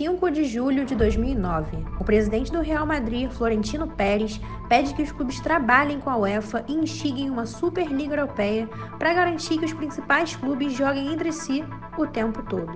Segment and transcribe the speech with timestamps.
[0.00, 1.76] 5 de julho de 2009.
[2.00, 6.64] O presidente do Real Madrid, Florentino Pérez, pede que os clubes trabalhem com a UEFA
[6.66, 8.66] e instiguem uma Superliga Europeia
[8.98, 11.62] para garantir que os principais clubes joguem entre si
[11.98, 12.72] o tempo todo.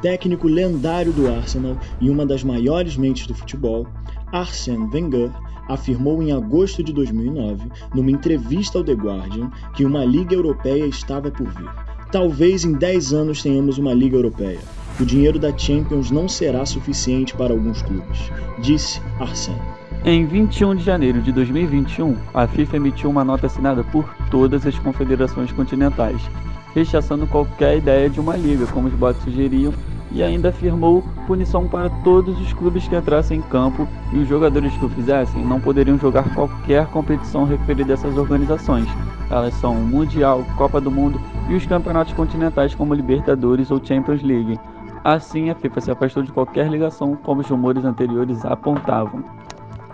[0.00, 3.86] Técnico lendário do Arsenal e uma das maiores mentes do futebol,
[4.32, 5.30] Arsène Wenger
[5.68, 11.30] afirmou em agosto de 2009, numa entrevista ao The Guardian, que uma Liga Europeia estava
[11.30, 11.68] por vir.
[12.10, 14.85] Talvez em 10 anos tenhamos uma Liga Europeia.
[14.98, 18.30] O dinheiro da Champions não será suficiente para alguns clubes,
[18.60, 19.60] disse Arsène.
[20.06, 24.78] Em 21 de janeiro de 2021, a FIFA emitiu uma nota assinada por todas as
[24.78, 26.22] confederações continentais,
[26.74, 29.74] rechaçando qualquer ideia de uma liga, como os bots sugeriam,
[30.12, 34.72] e ainda afirmou punição para todos os clubes que entrassem em campo e os jogadores
[34.78, 38.88] que o fizessem não poderiam jogar qualquer competição referida a essas organizações.
[39.28, 44.22] Elas são o Mundial, Copa do Mundo e os campeonatos continentais como Libertadores ou Champions
[44.22, 44.58] League.
[45.06, 49.22] Assim, a FIFA se afastou de qualquer ligação, como os rumores anteriores apontavam.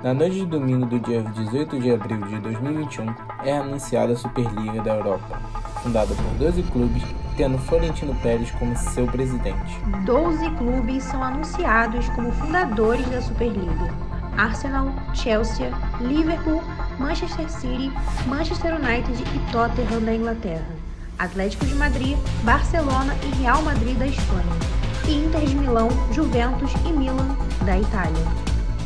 [0.03, 4.81] Na noite de domingo do dia 18 de abril de 2021, é anunciada a Superliga
[4.81, 5.39] da Europa,
[5.83, 7.03] fundada por 12 clubes
[7.37, 9.79] tendo Florentino Pérez como seu presidente.
[10.07, 13.91] Doze clubes são anunciados como fundadores da Superliga:
[14.39, 16.63] Arsenal, Chelsea, Liverpool,
[16.99, 17.93] Manchester City,
[18.27, 20.75] Manchester United e Tottenham da Inglaterra,
[21.19, 26.93] Atlético de Madrid, Barcelona e Real Madrid da Espanha, e Inter de Milão, Juventus e
[26.93, 28.25] Milan da Itália.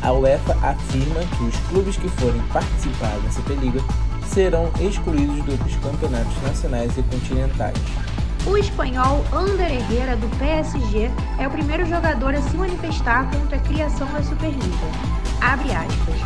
[0.02, 3.80] A UEFA afirma que os clubes que forem participar da Superliga
[4.26, 7.78] serão excluídos dos campeonatos nacionais e continentais.
[8.46, 13.60] O espanhol Ander Herrera, do PSG, é o primeiro jogador a se manifestar contra a
[13.60, 14.86] criação da Superliga.
[15.40, 16.20] Abre aspas.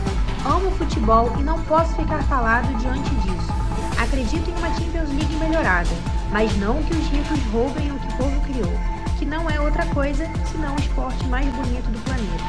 [0.44, 3.52] Amo futebol e não posso ficar calado diante disso.
[3.98, 5.91] Acredito em uma Champions League melhorada,
[6.30, 8.72] mas não que os ricos roubem o que o povo criou,
[9.20, 12.42] que não é outra coisa senão o esporte mais bonito do planeta.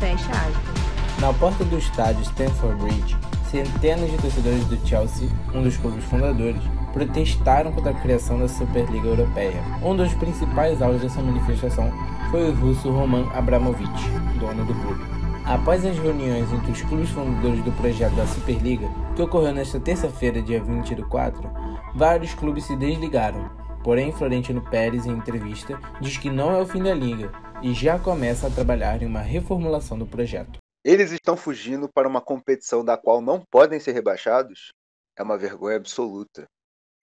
[0.00, 1.20] Fecha aspas.
[1.20, 3.16] Na porta do estádio Stamford Bridge,
[3.48, 6.60] centenas de torcedores do Chelsea, um dos clubes fundadores,
[6.92, 9.62] protestaram contra a criação da Superliga Europeia.
[9.80, 11.88] Um dos principais alvos dessa manifestação
[12.32, 15.04] foi o russo Roman Abramovich, dono do clube.
[15.44, 20.42] Após as reuniões entre os clubes fundadores do projeto da Superliga, que ocorreu nesta terça-feira,
[20.42, 21.48] dia 20 do 4,
[21.94, 23.57] vários clubes se desligaram.
[23.82, 27.30] Porém, Florentino Pérez, em entrevista, diz que não é o fim da liga
[27.62, 30.58] e já começa a trabalhar em uma reformulação do projeto.
[30.84, 34.72] Eles estão fugindo para uma competição da qual não podem ser rebaixados?
[35.16, 36.46] É uma vergonha absoluta.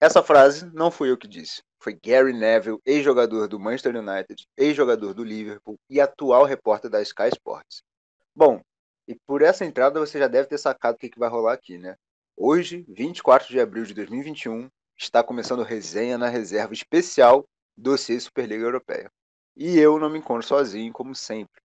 [0.00, 1.62] Essa frase não fui eu que disse.
[1.82, 7.28] Foi Gary Neville, ex-jogador do Manchester United, ex-jogador do Liverpool e atual repórter da Sky
[7.32, 7.82] Sports.
[8.34, 8.60] Bom,
[9.08, 11.96] e por essa entrada você já deve ter sacado o que, vai rolar aqui, né?
[12.36, 14.68] Hoje, 24 de abril de 2021,
[14.98, 17.44] está começando resenha na reserva especial
[17.76, 19.10] do C Superliga Europeia.
[19.56, 21.60] E eu não me encontro sozinho, como sempre.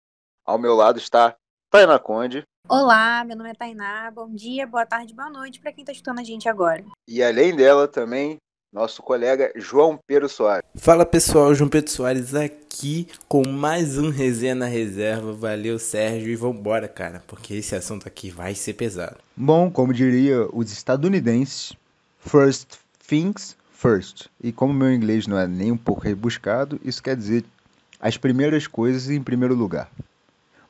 [0.44, 1.36] Ao meu lado está
[1.70, 2.42] Tainá Conde.
[2.68, 4.10] Olá, meu nome é Tainá.
[4.10, 6.84] Bom dia, boa tarde, boa noite para quem está escutando a gente agora.
[7.06, 8.36] E além dela também,
[8.72, 10.68] nosso colega João Pedro Soares.
[10.76, 15.32] Fala pessoal, João Pedro Soares aqui com mais um Resenha na Reserva.
[15.32, 19.18] Valeu, Sérgio, e vambora, cara, porque esse assunto aqui vai ser pesado.
[19.36, 21.72] Bom, como diria os estadunidenses,
[22.18, 22.78] first
[23.10, 24.28] things first.
[24.40, 27.44] E como meu inglês não é nem um pouco rebuscado, isso quer dizer
[27.98, 29.90] as primeiras coisas em primeiro lugar.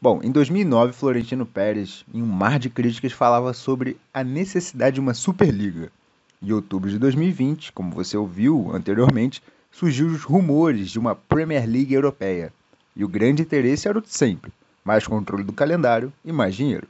[0.00, 5.00] Bom, em 2009, Florentino Pérez, em um mar de críticas, falava sobre a necessidade de
[5.00, 5.92] uma Superliga.
[6.42, 11.92] Em outubro de 2020, como você ouviu anteriormente, surgiu os rumores de uma Premier League
[11.92, 12.50] europeia.
[12.96, 14.50] E o grande interesse era o de sempre:
[14.82, 16.88] mais controle do calendário e mais dinheiro.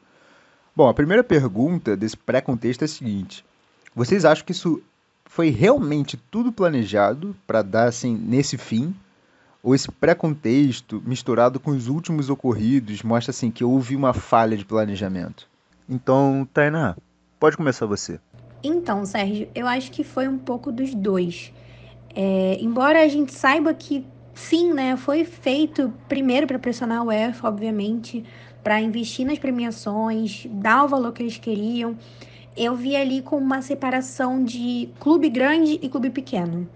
[0.77, 3.45] Bom, a primeira pergunta desse pré-contexto é a seguinte:
[3.93, 4.81] vocês acham que isso
[5.31, 8.95] foi realmente tudo planejado para dar assim nesse fim?
[9.63, 14.65] ou esse pré-contexto misturado com os últimos ocorridos mostra assim que houve uma falha de
[14.65, 15.47] planejamento.
[15.89, 16.97] Então, Tainá,
[17.39, 18.19] pode começar você.
[18.63, 21.53] Então, Sérgio, eu acho que foi um pouco dos dois.
[22.15, 27.49] É, embora a gente saiba que sim, né, foi feito primeiro para pressionar a UEFA,
[27.49, 28.25] obviamente,
[28.63, 31.97] para investir nas premiações, dar o valor que eles queriam.
[32.57, 36.69] Eu vi ali com uma separação de clube grande e clube pequeno.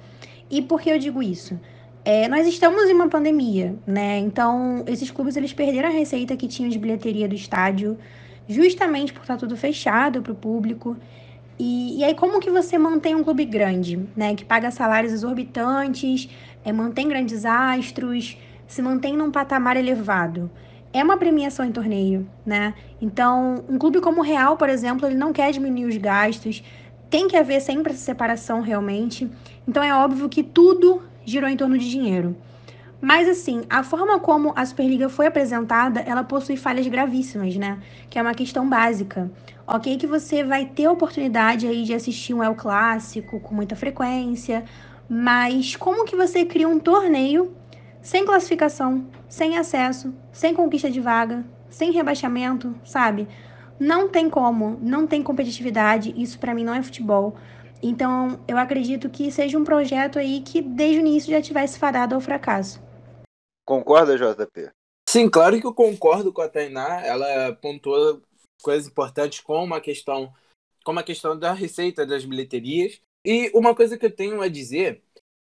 [0.51, 1.59] E por que eu digo isso?
[2.05, 4.19] É, nós estamos em uma pandemia, né?
[4.19, 7.99] Então, esses clubes eles perderam a receita que tinham de bilheteria do estádio,
[8.49, 10.97] justamente por estar tudo fechado para o público.
[11.59, 14.35] E, e, aí, como que você mantém um clube grande, né?
[14.35, 16.29] Que paga salários exorbitantes,
[16.65, 18.37] é, mantém grandes astros,
[18.67, 20.51] se mantém num patamar elevado?
[20.95, 22.73] É uma premiação em torneio, né?
[23.03, 26.63] Então, um clube como o Real, por exemplo, ele não quer diminuir os gastos,
[27.11, 29.29] tem que haver sempre essa separação realmente.
[29.67, 32.37] Então, é óbvio que tudo girou em torno de dinheiro.
[33.01, 37.79] Mas assim, a forma como a Superliga foi apresentada, ela possui falhas gravíssimas, né?
[38.09, 39.29] Que é uma questão básica.
[39.67, 43.75] Ok que você vai ter a oportunidade aí de assistir um El Clássico com muita
[43.75, 44.65] frequência,
[45.09, 47.53] mas como que você cria um torneio
[48.05, 53.27] sem classificação, sem acesso, sem conquista de vaga, sem rebaixamento, sabe?
[53.81, 57.35] Não tem como, não tem competitividade, isso para mim não é futebol.
[57.83, 62.15] Então, eu acredito que seja um projeto aí que desde o início já tivesse fadado
[62.15, 62.81] ao fracasso.
[63.65, 64.71] Concorda, JP?
[65.09, 67.01] Sim, claro que eu concordo com a Tainá.
[67.01, 68.21] Ela pontuou
[68.63, 70.31] coisas importantes como a questão,
[70.85, 73.01] como a questão da receita das bilheterias.
[73.25, 75.03] E uma coisa que eu tenho a dizer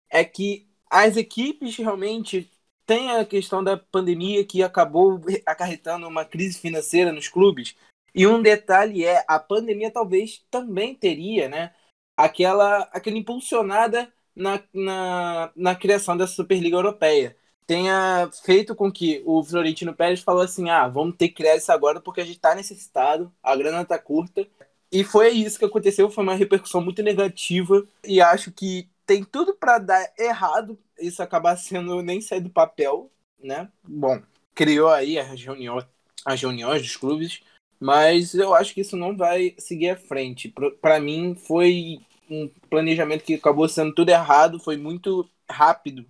[0.09, 2.49] é que as equipes realmente
[2.85, 7.75] têm a questão da pandemia que acabou acarretando uma crise financeira nos clubes.
[8.15, 11.73] E um detalhe é, a pandemia talvez também teria, né,
[12.15, 17.35] aquela, aquela impulsionada na, na, na criação da Superliga Europeia
[17.67, 21.71] tenha feito com que o Florentino Pérez falou assim: ah, vamos ter que criar isso
[21.71, 24.47] agora porque a gente está necessitado, a grana está curta.
[24.91, 29.55] E foi isso que aconteceu, foi uma repercussão muito negativa e acho que tem tudo
[29.55, 33.11] para dar errado, isso acabar sendo nem sair do papel,
[33.41, 33.71] né?
[33.83, 34.21] Bom,
[34.53, 35.85] criou aí as reuniões,
[36.23, 37.41] as reuniões dos clubes,
[37.79, 40.53] mas eu acho que isso não vai seguir à frente.
[40.81, 41.99] Para mim foi
[42.29, 46.05] um planejamento que acabou sendo tudo errado, foi muito rápido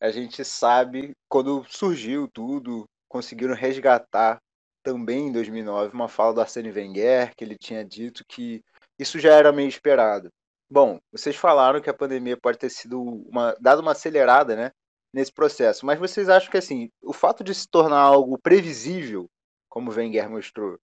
[0.00, 4.38] a gente sabe quando surgiu tudo, conseguiram resgatar
[4.82, 8.62] também em 2009 uma fala do Arsene Wenger, que ele tinha dito que
[8.98, 10.30] isso já era meio esperado.
[10.70, 14.70] Bom, vocês falaram que a pandemia pode ter sido uma dado uma acelerada, né,
[15.12, 19.28] nesse processo, mas vocês acham que assim, o fato de se tornar algo previsível,
[19.68, 20.78] como o Wenger mostrou,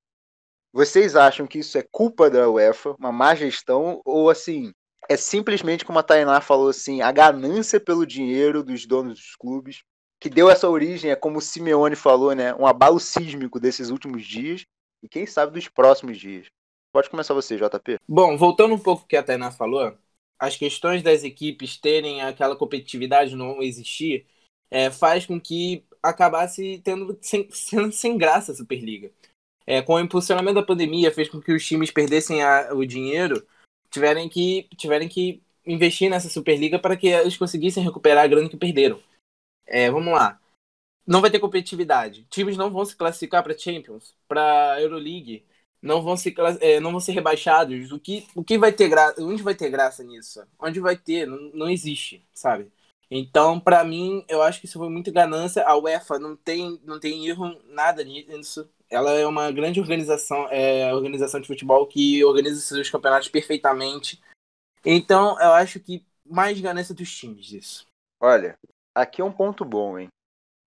[0.74, 4.74] vocês acham que isso é culpa da UEFA, uma má gestão ou assim,
[5.10, 9.84] é simplesmente como a Tainá falou assim, a ganância pelo dinheiro dos donos dos clubes,
[10.20, 14.26] que deu essa origem, é como o Simeone falou, né, um abalo sísmico desses últimos
[14.26, 14.66] dias
[15.02, 16.48] e quem sabe dos próximos dias.
[16.98, 18.00] Pode começar você, JP.
[18.10, 19.96] Bom, voltando um pouco que a Tainá falou,
[20.40, 24.26] as questões das equipes terem aquela competitividade não existir
[24.72, 29.12] é, faz com que acabasse tendo sem, sendo sem graça a Superliga.
[29.64, 33.46] É, com o impulsionamento da pandemia fez com que os times perdessem a, o dinheiro
[33.92, 38.58] tiverem que, tiverem que investir nessa Superliga para que eles conseguissem recuperar a grana que
[38.58, 39.00] perderam.
[39.68, 40.42] É, vamos lá.
[41.06, 42.26] Não vai ter competitividade.
[42.32, 45.46] Times não vão se classificar para Champions, para Euroleague,
[45.82, 47.92] não vão se é, não vão ser rebaixados.
[47.92, 49.22] O que o que vai ter graça?
[49.24, 50.44] Onde vai ter graça nisso?
[50.60, 51.26] Onde vai ter?
[51.28, 52.72] Não, não existe, sabe?
[53.10, 55.64] Então, para mim, eu acho que isso foi muito ganância.
[55.64, 60.94] A UEFA não tem não tem erro nada nisso ela é uma grande organização, é,
[60.94, 64.22] organização de futebol que organiza seus campeonatos perfeitamente.
[64.86, 67.86] Então, eu acho que mais ganância dos times isso.
[68.20, 68.58] Olha,
[68.96, 70.08] aqui é um ponto bom, hein?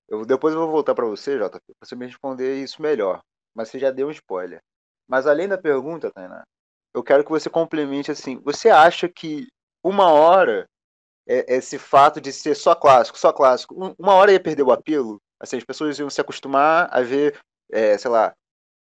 [0.08, 3.22] Eu, depois eu vou voltar para você, Jota, pra você me responder isso melhor.
[3.54, 4.60] Mas você já deu um spoiler.
[5.10, 6.44] Mas além da pergunta, Tainá,
[6.94, 8.40] eu quero que você complemente assim.
[8.44, 9.48] Você acha que
[9.82, 10.66] uma hora
[11.28, 15.18] é, esse fato de ser só clássico, só clássico, uma hora ia perder o apelo?
[15.40, 17.38] Assim, as pessoas iam se acostumar a ver
[17.72, 18.32] é, sei lá,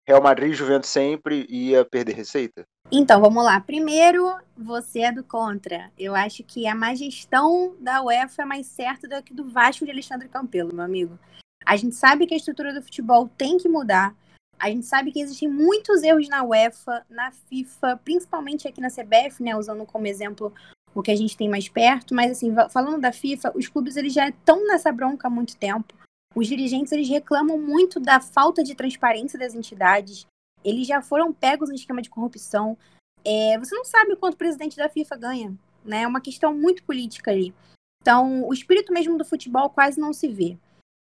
[0.07, 2.63] Real Madrid, Juventus sempre ia perder receita?
[2.91, 3.59] Então, vamos lá.
[3.59, 5.91] Primeiro, você é do contra.
[5.97, 9.85] Eu acho que a má gestão da UEFA é mais certa do que do Vasco
[9.85, 11.19] de Alexandre Campelo, meu amigo.
[11.63, 14.15] A gente sabe que a estrutura do futebol tem que mudar.
[14.59, 19.42] A gente sabe que existem muitos erros na UEFA, na FIFA, principalmente aqui na CBF,
[19.42, 20.54] né, usando como exemplo
[20.94, 24.13] o que a gente tem mais perto, mas assim, falando da FIFA, os clubes eles
[24.13, 25.94] já estão nessa bronca há muito tempo.
[26.35, 30.28] Os dirigentes eles reclamam muito da falta de transparência das entidades.
[30.63, 32.78] Eles já foram pegos em esquema de corrupção.
[33.23, 35.57] É, você não sabe quanto o presidente da FIFA ganha.
[35.83, 36.04] Né?
[36.04, 37.54] É uma questão muito política ali.
[38.01, 40.57] Então, o espírito mesmo do futebol quase não se vê.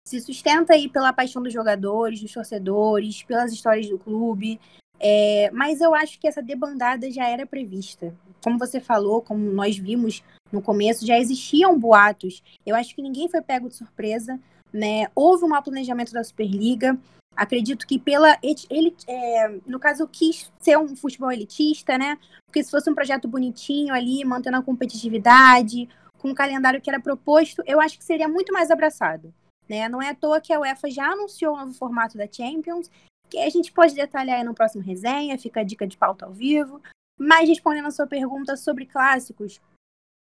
[0.07, 4.61] Se sustenta aí pela paixão dos jogadores, dos torcedores, pelas histórias do clube.
[5.01, 8.15] É, mas eu acho que essa debandada já era prevista.
[8.43, 12.43] Como você falou, como nós vimos no começo, já existiam boatos.
[12.65, 14.39] Eu acho que ninguém foi pego de surpresa
[14.75, 15.07] né?
[15.15, 16.99] Houve um planejamento da Superliga.
[17.37, 22.19] Acredito que pela ele, é, no caso, quis ser um futebol elitista, né?
[22.47, 27.01] Porque se fosse um projeto bonitinho ali, mantendo a competitividade, com o calendário que era
[27.01, 29.33] proposto, eu acho que seria muito mais abraçado.
[29.69, 29.89] Né?
[29.89, 32.91] Não é à toa que a UEFA já anunciou o novo formato da Champions,
[33.29, 36.33] que a gente pode detalhar aí no próximo resenha, fica a dica de pauta ao
[36.33, 36.81] vivo.
[37.19, 39.61] Mas respondendo a sua pergunta sobre clássicos,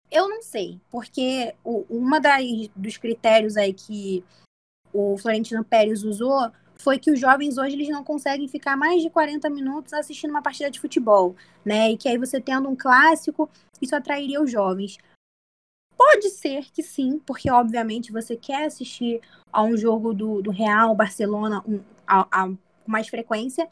[0.10, 2.44] eu não sei, porque o, uma das,
[2.75, 4.24] dos critérios aí que
[4.94, 9.10] o Florentino Pérez usou foi que os jovens hoje eles não conseguem ficar mais de
[9.10, 11.91] 40 minutos assistindo uma partida de futebol, né?
[11.91, 13.50] E que aí você tendo um clássico,
[13.82, 14.98] isso atrairia os jovens.
[15.97, 19.19] Pode ser que sim, porque obviamente você quer assistir
[19.51, 22.49] a um jogo do, do Real, Barcelona, um, a, a,
[22.85, 23.67] mais frequência.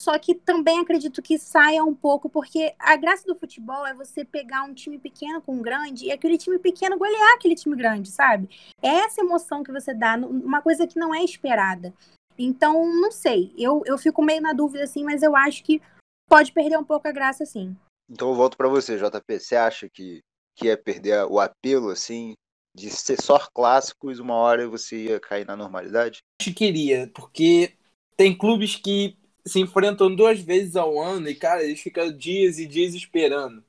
[0.00, 4.24] Só que também acredito que saia um pouco, porque a graça do futebol é você
[4.24, 8.10] pegar um time pequeno com um grande e aquele time pequeno golear aquele time grande,
[8.10, 8.48] sabe?
[8.82, 11.94] É essa emoção que você dá, uma coisa que não é esperada.
[12.38, 13.54] Então, não sei.
[13.56, 15.80] Eu, eu fico meio na dúvida, assim, mas eu acho que
[16.28, 17.74] pode perder um pouco a graça, sim.
[18.08, 19.40] Então eu volto para você, JP.
[19.40, 20.22] Você acha que,
[20.56, 22.32] que ia perder o apelo, assim,
[22.74, 26.18] de ser só clássicos, uma hora você ia cair na normalidade?
[26.40, 27.74] Acho que iria, porque
[28.16, 32.66] tem clubes que se enfrentam duas vezes ao ano e, cara, eles ficam dias e
[32.66, 33.62] dias esperando.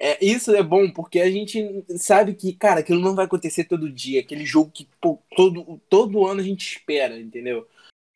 [0.00, 3.90] É, isso é bom porque a gente sabe que, cara, aquilo não vai acontecer todo
[3.90, 4.20] dia.
[4.20, 7.66] Aquele jogo que pô, todo, todo ano a gente espera, entendeu?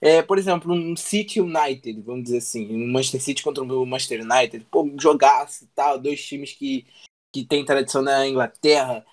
[0.01, 4.23] É, por exemplo, um City United, vamos dizer assim, um Manchester City contra o Manchester
[4.23, 6.87] United, pô, jogaço e tal, dois times que,
[7.33, 9.05] que tem tradição na Inglaterra.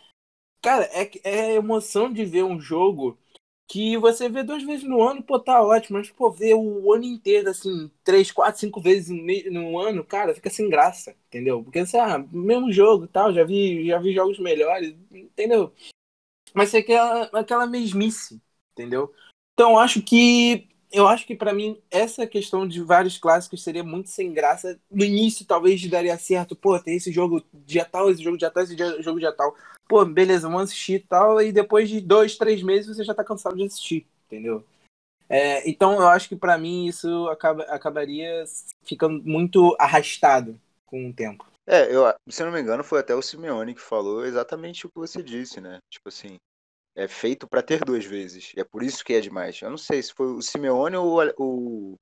[0.61, 3.17] Cara, é, é emoção de ver um jogo
[3.69, 7.03] que você vê duas vezes no ano, pô, tá ótimo, mas, pô, ver o ano
[7.03, 9.09] inteiro, assim, três, quatro, cinco vezes
[9.51, 11.63] no ano, cara, fica sem graça, entendeu?
[11.63, 15.71] Porque, assim, ah, mesmo jogo tal, já vi, já vi jogos melhores, entendeu?
[16.53, 19.13] Mas é aquela, aquela mesmice, entendeu?
[19.53, 24.09] Então, acho que eu acho que para mim essa questão de vários clássicos seria muito
[24.09, 24.79] sem graça.
[24.89, 28.63] No início talvez daria certo, pô, tem esse jogo dia tal, esse jogo dia tal,
[28.63, 29.55] esse jogo dia tal.
[29.87, 33.23] Pô, beleza, vamos assistir e tal, e depois de dois, três meses você já tá
[33.23, 34.63] cansado de assistir, entendeu?
[35.27, 38.43] É, então eu acho que para mim isso acaba, acabaria
[38.83, 41.45] ficando muito arrastado com o tempo.
[41.67, 44.97] É, eu, se não me engano, foi até o Simeone que falou exatamente o que
[44.97, 45.77] você disse, né?
[45.87, 46.37] Tipo assim,
[46.99, 48.51] é feito para ter duas vezes.
[48.55, 49.61] E é por isso que é demais.
[49.61, 51.95] Eu não sei se foi o Simeone ou o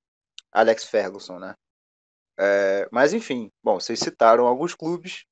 [0.51, 1.54] Alex Ferguson, né?
[2.39, 5.24] É, mas enfim, bom, vocês citaram alguns clubes.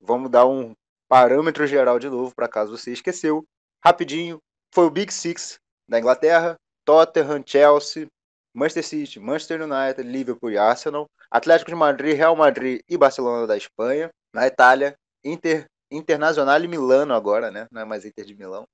[0.00, 0.74] Vamos dar um
[1.08, 3.44] parâmetro geral de novo, para caso você esqueceu.
[3.84, 4.38] Rapidinho,
[4.74, 8.08] foi o Big Six da Inglaterra: Tottenham, Chelsea,
[8.52, 13.56] Manchester City, Manchester United, Liverpool e Arsenal, Atlético de Madrid, Real Madrid e Barcelona da
[13.56, 14.10] Espanha.
[14.32, 17.68] Na Itália, Inter, Internacional e Milano agora, né?
[17.70, 18.66] Não é mais Inter de Milão.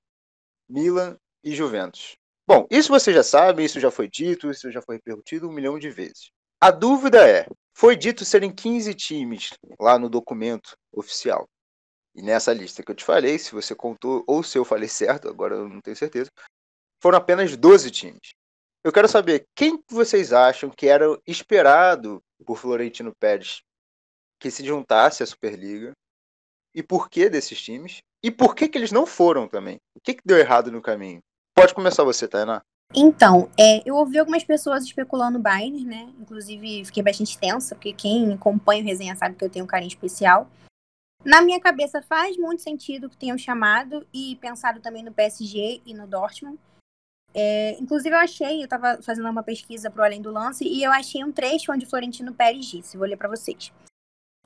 [0.70, 2.16] Milan e Juventus.
[2.46, 5.78] Bom, isso você já sabe, isso já foi dito, isso já foi repercutido um milhão
[5.78, 6.30] de vezes.
[6.60, 11.48] A dúvida é: foi dito serem 15 times lá no documento oficial.
[12.14, 15.28] E nessa lista que eu te falei, se você contou ou se eu falei certo,
[15.28, 16.30] agora eu não tenho certeza,
[17.02, 18.34] foram apenas 12 times.
[18.82, 23.60] Eu quero saber quem vocês acham que era esperado por Florentino Pérez
[24.40, 25.92] que se juntasse à Superliga
[26.74, 29.76] e por que desses times e por que, que eles não foram também?
[29.96, 31.20] O que, que deu errado no caminho?
[31.54, 32.62] Pode começar você, Tainá.
[32.94, 36.12] Então, é, eu ouvi algumas pessoas especulando o Bayern, né?
[36.18, 39.88] Inclusive, fiquei bastante tensa, porque quem acompanha o resenha sabe que eu tenho um carinho
[39.88, 40.48] especial.
[41.24, 45.94] Na minha cabeça faz muito sentido que tenham chamado e pensado também no PSG e
[45.94, 46.58] no Dortmund.
[47.32, 50.82] É, inclusive, eu achei, eu estava fazendo uma pesquisa para o Além do Lance e
[50.82, 53.72] eu achei um trecho onde Florentino Pérez disse, vou ler para vocês.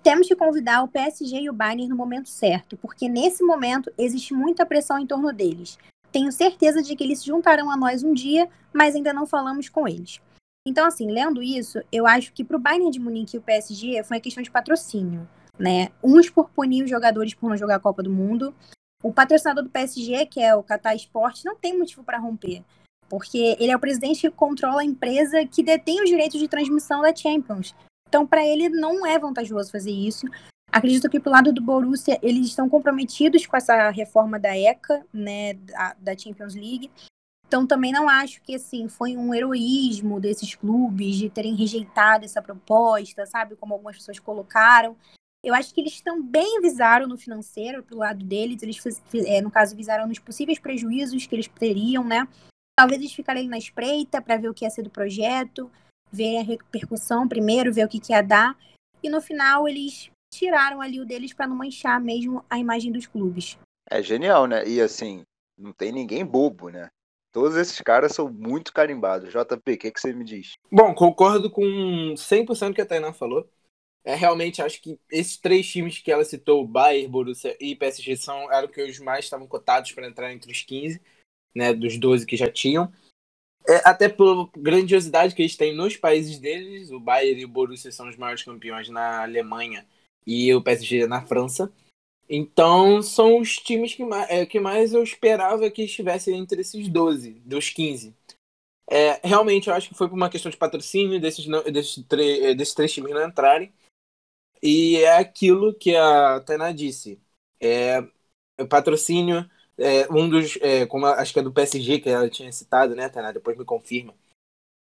[0.05, 4.35] Temos que convidar o PSG e o Bayern no momento certo, porque nesse momento existe
[4.35, 5.79] muita pressão em torno deles.
[6.13, 9.71] Tenho certeza de que eles se juntarão a nós um dia, mas ainda não falamos
[9.71, 10.21] com eles.
[10.69, 14.03] Então, assim, lendo isso, eu acho que para o Bayern de Munique e o PSG
[14.05, 15.27] foi uma questão de patrocínio,
[15.59, 15.89] né?
[16.03, 18.55] Uns por punir os jogadores por não jogar a Copa do Mundo.
[19.03, 22.63] O patrocinador do PSG, que é o Qatar Sport, não tem motivo para romper,
[23.09, 27.01] porque ele é o presidente que controla a empresa que detém os direitos de transmissão
[27.01, 27.75] da Champions.
[28.15, 30.25] Então, para ele, não é vantajoso fazer isso.
[30.71, 35.55] Acredito que, pro lado do Borussia, eles estão comprometidos com essa reforma da ECA, né,
[35.99, 36.93] da, Champions League.
[37.45, 42.41] Então, também não acho que, assim, foi um heroísmo desses clubes de terem rejeitado essa
[42.41, 43.57] proposta, sabe?
[43.57, 44.97] Como algumas pessoas colocaram.
[45.43, 48.63] Eu acho que eles também visaram no financeiro, pro lado deles.
[48.63, 48.81] Eles,
[49.27, 52.29] é, no caso, visaram nos possíveis prejuízos que eles teriam, né?
[52.79, 55.69] Talvez eles ficarem na espreita para ver o que ia ser do projeto
[56.15, 58.57] ver a repercussão primeiro, ver o que, que ia dar.
[59.03, 63.07] E no final eles tiraram ali o deles para não manchar mesmo a imagem dos
[63.07, 63.59] clubes.
[63.91, 64.67] É genial, né?
[64.67, 65.23] E assim,
[65.59, 66.89] não tem ninguém bobo, né?
[67.33, 69.31] Todos esses caras são muito carimbados.
[69.31, 70.53] JP, o que, que você me diz?
[70.71, 73.49] Bom, concordo com 100% do que a Tainá falou.
[74.05, 78.53] É, realmente acho que esses três times que ela citou, Bayern, Borussia e PSG, são,
[78.53, 81.01] eram que os mais estavam cotados para entrar entre os 15,
[81.55, 82.93] né, dos 12 que já tinham.
[83.67, 87.91] É, até pela grandiosidade que eles têm nos países deles, o Bayern e o Borussia
[87.91, 89.87] são os maiores campeões na Alemanha
[90.27, 91.73] e o PSG na França.
[92.29, 96.89] Então são os times que mais, é, que mais eu esperava que estivessem entre esses
[96.89, 98.15] 12, dos 15.
[98.91, 102.05] É, realmente eu acho que foi por uma questão de patrocínio desses, desses,
[102.57, 103.73] desses três times não entrarem.
[104.63, 107.21] E é aquilo que a Tainá disse.
[107.61, 108.03] É,
[108.69, 112.95] patrocínio, é, um dos, é, como acho que é do PSG que ela tinha citado,
[112.95, 113.33] né, Tainá?
[113.33, 114.15] Depois me confirma.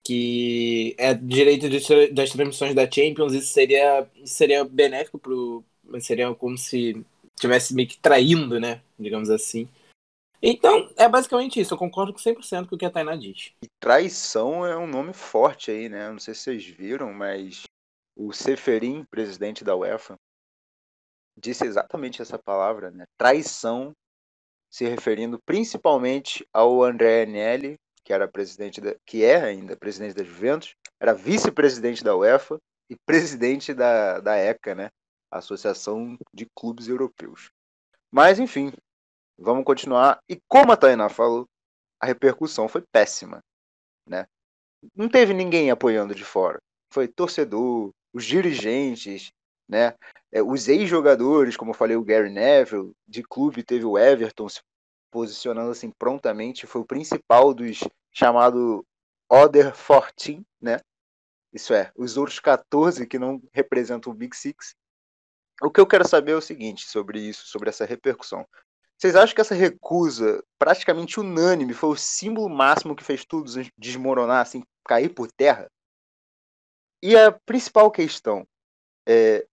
[0.03, 5.63] Que é direito de, das transmissões da Champions, isso seria, seria benéfico pro.
[5.99, 7.03] Seria como se
[7.39, 8.81] tivesse meio que traindo, né?
[8.97, 9.67] Digamos assim.
[10.41, 11.73] Então, é basicamente isso.
[11.73, 13.51] Eu concordo com 100% com o que a Tainá diz.
[13.63, 16.09] E traição é um nome forte aí, né?
[16.09, 17.63] Não sei se vocês viram, mas
[18.15, 20.15] o Seferin, presidente da UEFA,
[21.37, 23.05] disse exatamente essa palavra, né?
[23.17, 23.93] Traição,
[24.69, 30.23] se referindo principalmente ao André Agnelli, que era presidente da, que é ainda presidente da
[30.23, 32.59] Juventus, era vice-presidente da UEFA
[32.89, 34.89] e presidente da, da ECA, né?
[35.31, 37.51] Associação de Clubes Europeus.
[38.11, 38.71] Mas enfim,
[39.37, 40.19] vamos continuar.
[40.27, 41.47] E como a Tainá falou,
[41.99, 43.43] a repercussão foi péssima,
[44.07, 44.25] né?
[44.95, 46.59] Não teve ninguém apoiando de fora.
[46.91, 49.31] Foi torcedor, os dirigentes,
[49.69, 49.93] né?
[50.31, 54.61] É, os ex-jogadores, como eu falei, o Gary Neville, de clube teve o Everton se
[55.11, 57.79] posicionando assim prontamente, foi o principal dos
[58.11, 58.85] chamado
[59.31, 60.79] Other 14, né?
[61.53, 64.75] Isso é, os outros 14 que não representam o Big Six.
[65.61, 68.47] O que eu quero saber é o seguinte sobre isso, sobre essa repercussão.
[68.97, 74.41] Vocês acham que essa recusa, praticamente unânime, foi o símbolo máximo que fez tudo desmoronar,
[74.41, 75.69] assim, cair por terra?
[77.01, 78.45] E a principal questão,
[79.07, 79.47] é,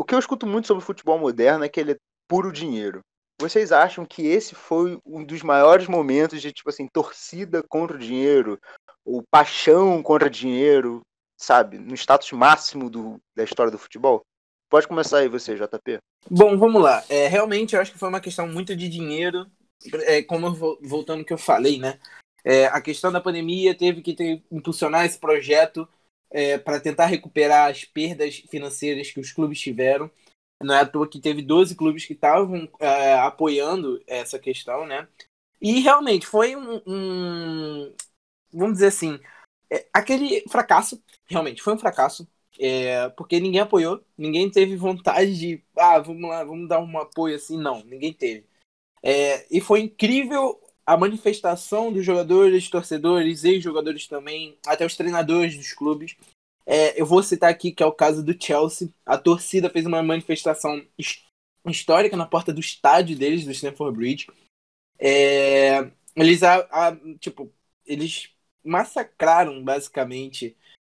[0.00, 3.02] o que eu escuto muito sobre o futebol moderno é que ele é puro dinheiro.
[3.38, 8.00] Vocês acham que esse foi um dos maiores momentos de, tipo assim, torcida contra o
[8.00, 8.58] dinheiro,
[9.04, 11.02] ou paixão contra dinheiro,
[11.36, 11.78] sabe?
[11.78, 14.22] No status máximo do, da história do futebol?
[14.70, 15.98] Pode começar aí você, JP.
[16.30, 17.04] Bom, vamos lá.
[17.06, 19.50] É, realmente, eu acho que foi uma questão muito de dinheiro.
[20.06, 22.00] É, como voltando ao que eu falei, né?
[22.42, 25.86] É, a questão da pandemia teve que ter, impulsionar esse projeto
[26.30, 30.10] é, para tentar recuperar as perdas financeiras que os clubes tiveram.
[30.62, 35.08] Não é à toa que teve 12 clubes que estavam é, apoiando essa questão, né?
[35.60, 37.94] E realmente foi um, um
[38.52, 39.18] vamos dizer assim,
[39.70, 42.28] é, aquele fracasso, realmente foi um fracasso.
[42.58, 47.36] É, porque ninguém apoiou, ninguém teve vontade de, ah, vamos lá, vamos dar um apoio
[47.36, 48.44] assim, não, ninguém teve.
[49.02, 50.60] É, e foi incrível
[50.90, 56.16] a manifestação dos jogadores, torcedores, ex-jogadores também, até os treinadores dos clubes.
[56.66, 58.92] É, eu vou citar aqui que é o caso do Chelsea.
[59.06, 60.84] A torcida fez uma manifestação
[61.64, 64.26] histórica na porta do estádio deles, do Stamford Bridge.
[64.98, 67.52] É, eles, a, a, tipo,
[67.86, 68.30] eles
[68.64, 70.56] massacraram basicamente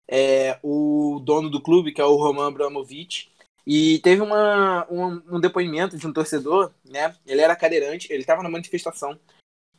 [0.08, 3.30] é, o dono do clube, que é o Roman Abramovich,
[3.68, 7.14] e teve uma, um, um, depoimento de um torcedor, né?
[7.26, 9.20] Ele era cadeirante, ele estava na manifestação,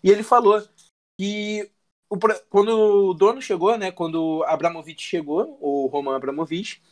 [0.02, 0.62] e ele falou
[1.18, 1.70] que
[2.08, 2.18] o,
[2.50, 2.68] quando
[3.10, 3.90] o dono chegou, né?
[3.92, 6.82] Quando Abramovich chegou, o Roman Abramovich,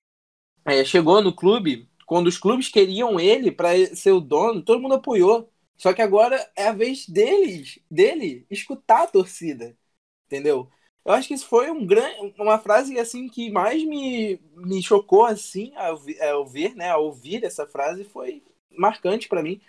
[0.64, 4.94] é, chegou no clube, quando os clubes queriam ele para ser o dono, todo mundo
[4.94, 5.50] apoiou.
[5.76, 9.76] Só que agora é a vez deles, dele, escutar a torcida,
[10.26, 10.70] entendeu?
[11.04, 15.24] Eu acho que isso foi um grande, uma frase assim que mais me, me chocou
[15.24, 15.98] assim ao,
[16.34, 19.60] ao ver, né, ao ouvir essa frase foi marcante para mim.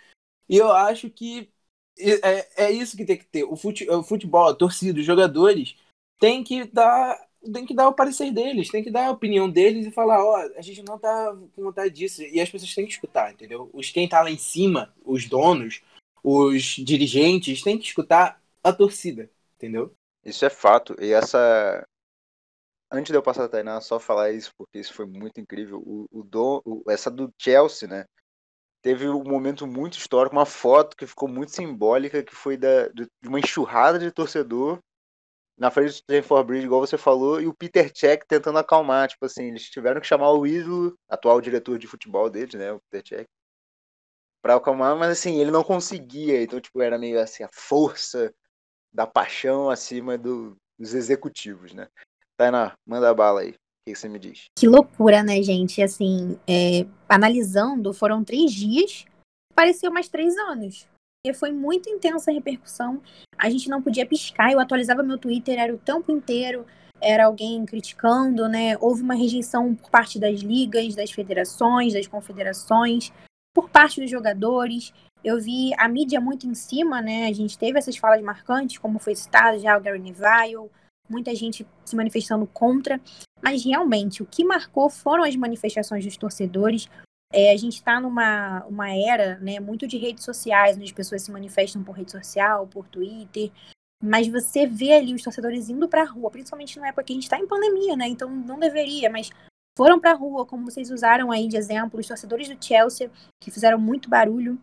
[0.48, 1.50] E eu acho que
[1.98, 3.44] é, é isso que tem que ter.
[3.44, 5.76] O futebol, o futebol, a torcida, os jogadores
[6.18, 7.18] tem que dar
[7.52, 10.32] tem que dar o parecer deles, tem que dar a opinião deles e falar, ó,
[10.32, 12.22] oh, a gente não tá com vontade disso.
[12.22, 13.68] E as pessoas têm que escutar, entendeu?
[13.72, 15.82] Os quem tá lá em cima, os donos,
[16.22, 19.92] os dirigentes, têm que escutar a torcida, entendeu?
[20.24, 20.94] Isso é fato.
[21.00, 21.84] E essa.
[22.90, 25.82] Antes de eu passar a Tainá, só falar isso, porque isso foi muito incrível.
[25.84, 28.04] O, o, do, o essa do Chelsea, né?
[28.82, 33.08] Teve um momento muito histórico, uma foto que ficou muito simbólica, que foi da, de
[33.24, 34.80] uma enxurrada de torcedor
[35.56, 39.08] na frente do Stanford Bridge, igual você falou, e o Peter Cech tentando acalmar.
[39.08, 42.72] Tipo assim, eles tiveram que chamar o ídolo, atual diretor de futebol deles, né?
[42.72, 43.28] O Peter Cech,
[44.42, 46.42] pra acalmar, mas assim, ele não conseguia.
[46.42, 48.34] Então, tipo, era meio assim, a força
[48.92, 51.88] da paixão acima do, dos executivos, né?
[52.36, 53.54] Tainá, manda bala aí.
[53.86, 54.44] Que você me diz?
[54.56, 55.82] Que loucura, né, gente?
[55.82, 59.04] Assim, é, analisando, foram três dias,
[59.54, 60.86] pareceu mais três anos.
[61.24, 63.00] E foi muito intensa a repercussão.
[63.38, 64.52] A gente não podia piscar.
[64.52, 66.66] Eu atualizava meu Twitter, era o tempo inteiro.
[67.00, 68.76] Era alguém criticando, né?
[68.80, 73.12] Houve uma rejeição por parte das ligas, das federações, das confederações,
[73.54, 74.92] por parte dos jogadores.
[75.24, 77.26] Eu vi a mídia muito em cima, né?
[77.26, 80.70] A gente teve essas falas marcantes, como foi citado já o Gary Neville,
[81.08, 83.00] muita gente se manifestando contra.
[83.42, 86.88] Mas realmente, o que marcou foram as manifestações dos torcedores.
[87.32, 91.22] É, a gente está numa uma era né, muito de redes sociais, onde as pessoas
[91.22, 93.50] se manifestam por rede social, por Twitter.
[94.00, 97.14] Mas você vê ali os torcedores indo para a rua, principalmente na época que a
[97.14, 98.06] gente está em pandemia, né?
[98.06, 99.30] Então não deveria, mas
[99.76, 103.50] foram para a rua, como vocês usaram aí de exemplo, os torcedores do Chelsea, que
[103.50, 104.58] fizeram muito barulho.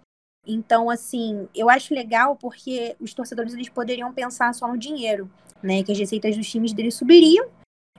[0.45, 5.29] Então, assim, eu acho legal porque os torcedores eles poderiam pensar só no dinheiro,
[5.61, 5.83] né?
[5.83, 7.47] Que as receitas dos times deles subiriam,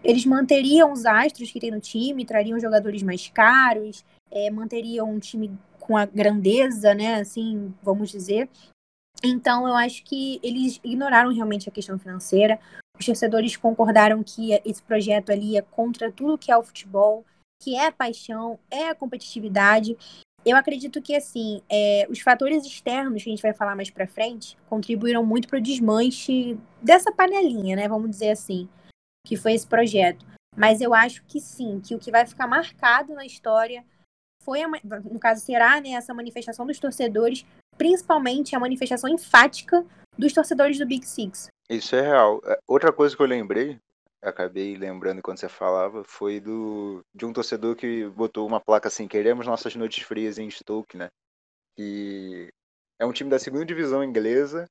[0.03, 5.19] eles manteriam os astros que tem no time, trariam jogadores mais caros, é, manteriam um
[5.19, 7.17] time com a grandeza, né?
[7.17, 8.49] Assim, vamos dizer.
[9.23, 12.59] Então, eu acho que eles ignoraram realmente a questão financeira.
[12.99, 17.25] Os torcedores concordaram que esse projeto ali é contra tudo que é o futebol,
[17.63, 19.97] que é a paixão, é a competitividade.
[20.45, 24.07] Eu acredito que, assim, é, os fatores externos, que a gente vai falar mais pra
[24.07, 27.89] frente, contribuíram muito para o desmanche dessa panelinha, né?
[27.89, 28.67] Vamos dizer assim,
[29.27, 30.25] que foi esse projeto.
[30.57, 33.85] Mas eu acho que sim, que o que vai ficar marcado na história
[34.43, 37.45] foi, a, no caso, será né, essa manifestação dos torcedores,
[37.77, 39.85] principalmente a manifestação enfática
[40.19, 41.49] dos torcedores do Big Six.
[41.69, 42.41] Isso é real.
[42.45, 43.79] É, outra coisa que eu lembrei,
[44.23, 49.07] acabei lembrando quando você falava, foi do de um torcedor que botou uma placa assim:
[49.07, 51.09] queremos nossas noites frias em Stoke, né?
[51.77, 52.49] Que
[52.99, 54.67] é um time da segunda divisão inglesa,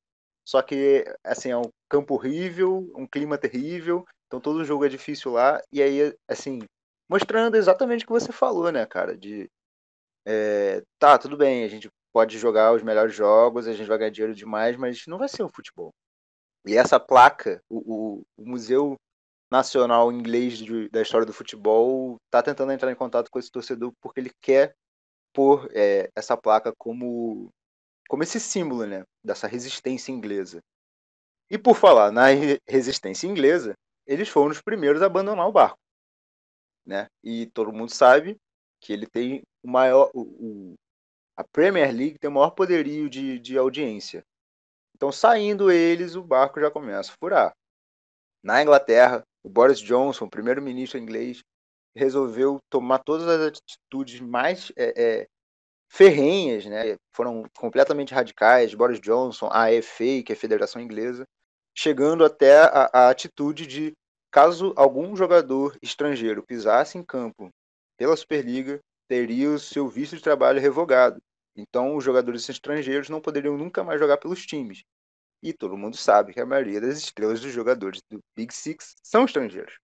[0.45, 5.31] só que assim é um campo horrível, um clima terrível, então todo jogo é difícil
[5.31, 6.59] lá e aí assim
[7.09, 9.17] mostrando exatamente o que você falou, né, cara?
[9.17, 9.49] De
[10.25, 14.11] é, tá, tudo bem, a gente pode jogar os melhores jogos, a gente vai ganhar
[14.11, 15.91] dinheiro demais, mas não vai ser o futebol.
[16.65, 18.95] E essa placa, o, o, o Museu
[19.51, 23.91] Nacional Inglês de, da História do Futebol, está tentando entrar em contato com esse torcedor
[23.99, 24.75] porque ele quer
[25.33, 27.49] pôr é, essa placa como,
[28.07, 30.59] como esse símbolo né, dessa resistência inglesa.
[31.49, 32.25] E por falar na
[32.67, 33.73] resistência inglesa,
[34.09, 35.77] eles foram os primeiros a abandonar o barco.
[36.83, 37.05] Né?
[37.23, 38.35] E todo mundo sabe
[38.81, 40.09] que ele tem o maior.
[40.15, 40.73] O, o,
[41.37, 44.23] a Premier League tem o maior poderio de, de audiência.
[44.95, 47.53] Então, saindo eles, o barco já começa a furar.
[48.43, 51.41] Na Inglaterra, o Boris Johnson, primeiro-ministro inglês,
[51.95, 55.27] resolveu tomar todas as atitudes mais é, é,
[55.87, 56.97] ferrenhas, né?
[57.13, 58.73] foram completamente radicais.
[58.73, 61.25] Boris Johnson, a FA, que é a Federação Inglesa,
[61.79, 63.93] chegando até a, a atitude de,
[64.29, 67.49] caso algum jogador estrangeiro pisasse em campo
[67.97, 71.21] pela Superliga, teria o seu visto de trabalho revogado.
[71.55, 74.83] Então, os jogadores estrangeiros não poderiam nunca mais jogar pelos times.
[75.41, 79.23] E todo mundo sabe que a maioria das estrelas dos jogadores do Big Six são
[79.23, 79.79] estrangeiros.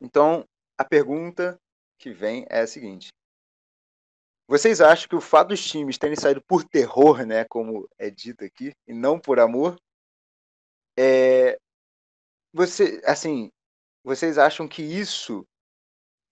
[0.00, 0.44] Então,
[0.78, 1.58] a pergunta
[1.98, 3.08] que vem é a seguinte:
[4.46, 8.44] vocês acham que o fato dos times terem saído por terror, né, como é dito
[8.44, 9.76] aqui, e não por amor,
[10.98, 11.58] é
[12.52, 13.50] você, assim,
[14.04, 15.44] vocês acham que isso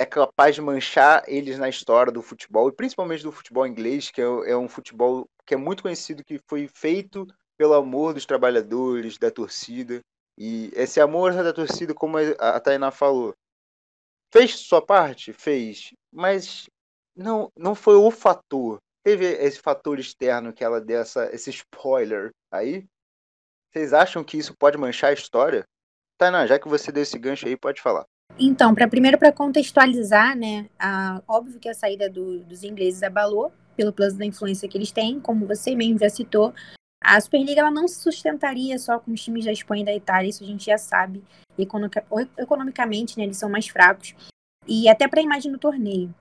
[0.00, 4.20] é capaz de manchar eles na história do futebol, e principalmente do futebol inglês, que
[4.20, 9.18] é, é um futebol que é muito conhecido, que foi feito pelo amor dos trabalhadores,
[9.18, 10.00] da torcida.
[10.36, 13.34] E esse amor da torcida, como a Tainá falou,
[14.32, 15.32] fez sua parte?
[15.32, 15.92] Fez.
[16.12, 16.68] Mas
[17.16, 18.78] não, não foi o fator.
[19.02, 22.86] Teve esse fator externo que ela deu essa, esse spoiler aí.
[23.70, 25.64] Vocês acham que isso pode manchar a história?
[26.18, 28.04] Tainá, já que você deu esse gancho aí, pode falar.
[28.38, 33.52] Então, para primeiro para contextualizar, né, a, óbvio que a saída do, dos ingleses abalou
[33.76, 36.52] pelo plano da influência que eles têm, como você mesmo já citou.
[37.00, 40.28] A Superliga ela não se sustentaria só com os times da Espanha e da Itália,
[40.28, 41.22] isso a gente já sabe.
[42.36, 44.14] Economicamente, né, eles são mais fracos.
[44.66, 46.12] E até para a imagem do torneio.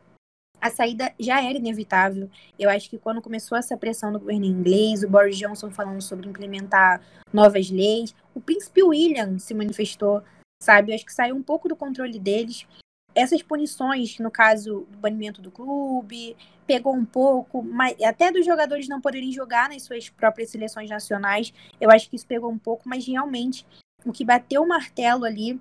[0.59, 2.29] A saída já era inevitável.
[2.57, 6.27] Eu acho que quando começou essa pressão do governo inglês, o Boris Johnson falando sobre
[6.27, 10.23] implementar novas leis, o príncipe William se manifestou
[10.59, 10.91] sabe?
[10.91, 12.67] Eu acho que saiu um pouco do controle deles.
[13.15, 16.35] Essas punições, no caso do banimento do clube,
[16.67, 21.53] pegou um pouco, mas até dos jogadores não poderem jogar nas suas próprias seleções nacionais,
[21.81, 23.65] eu acho que isso pegou um pouco, mas realmente
[24.05, 25.59] o que bateu o martelo ali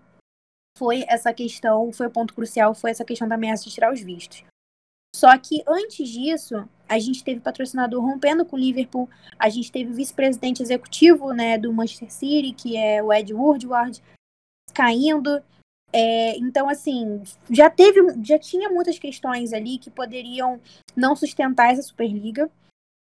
[0.76, 4.00] foi essa questão, foi o ponto crucial, foi essa questão da ameaça de tirar os
[4.00, 4.44] vistos.
[5.16, 9.90] Só que antes disso, a gente teve patrocinador rompendo com o Liverpool, a gente teve
[9.90, 14.02] vice-presidente executivo né, do Manchester City, que é o Ed Woodward,
[14.74, 15.42] caindo.
[15.90, 20.61] É, então, assim, já teve, já tinha muitas questões ali que poderiam
[20.94, 22.50] não sustentar essa Superliga.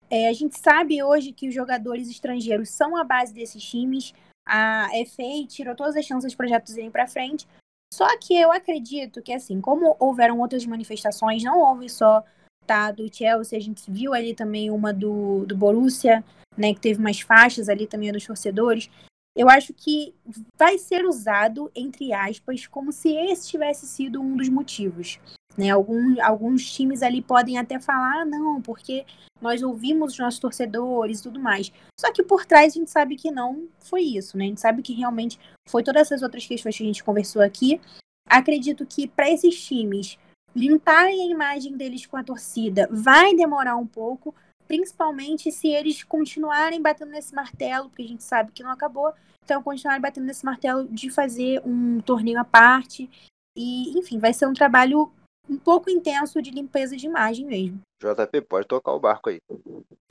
[0.08, 4.14] É, a gente sabe hoje que os jogadores estrangeiros são a base desses times.
[4.46, 7.48] A FA tirou todas as chances dos projetos irem para frente.
[7.92, 12.22] Só que eu acredito que, assim, como houveram outras manifestações, não houve só
[12.66, 16.24] tá, do Chelsea, a gente viu ali também uma do, do Borussia,
[16.56, 18.90] né, que teve umas faixas ali também dos torcedores
[19.36, 20.14] eu acho que
[20.58, 25.20] vai ser usado, entre aspas, como se esse tivesse sido um dos motivos.
[25.56, 25.70] Né?
[25.70, 29.04] Algum, alguns times ali podem até falar, ah, não, porque
[29.40, 31.72] nós ouvimos os nossos torcedores e tudo mais.
[31.98, 34.44] Só que por trás a gente sabe que não foi isso, né?
[34.44, 35.38] A gente sabe que realmente
[35.68, 37.80] foi todas essas outras questões que a gente conversou aqui.
[38.28, 40.18] Acredito que para esses times
[40.54, 44.34] limparem a imagem deles com a torcida vai demorar um pouco,
[44.66, 49.12] principalmente se eles continuarem batendo nesse martelo, porque a gente sabe que não acabou,
[49.44, 53.08] então continuarem batendo nesse martelo de fazer um torneio à parte.
[53.56, 55.10] E, enfim, vai ser um trabalho
[55.48, 57.80] um pouco intenso de limpeza de imagem mesmo.
[58.00, 59.38] JP, pode tocar o barco aí.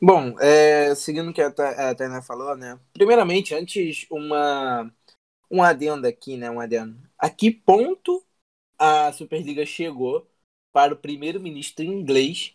[0.01, 2.79] Bom, é, seguindo o que a, a Tainá falou, né?
[2.93, 4.91] Primeiramente, antes, uma,
[5.49, 6.49] um adendo aqui, né?
[6.49, 6.97] Um adendo.
[7.17, 8.23] A que ponto
[8.77, 10.27] a Superliga chegou
[10.73, 12.53] para o primeiro-ministro inglês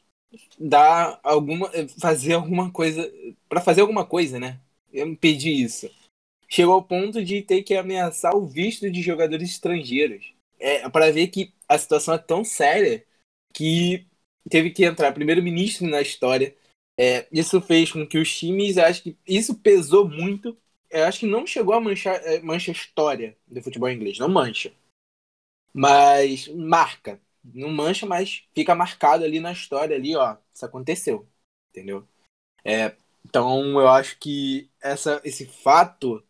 [0.59, 3.11] dar alguma fazer alguma coisa
[3.49, 4.61] para fazer alguma coisa, né?
[4.93, 5.91] Eu me pedi isso.
[6.49, 10.35] Chegou ao ponto de ter que ameaçar o visto de jogadores estrangeiros.
[10.59, 13.07] É, para ver que a situação é tão séria
[13.55, 14.05] que
[14.51, 16.57] teve que entrar primeiro-ministro na história.
[16.99, 20.59] É, isso fez com que os times, acho que isso pesou muito.
[20.91, 24.29] Eu acho que não chegou a manchar é, mancha a história do futebol inglês, não
[24.29, 24.73] mancha.
[25.73, 27.21] Mas marca.
[27.45, 30.37] Não mancha, mas fica marcado ali na história ali, ó.
[30.53, 31.29] Isso aconteceu.
[31.71, 32.07] Entendeu?
[32.65, 36.23] É, então eu acho que essa, esse fato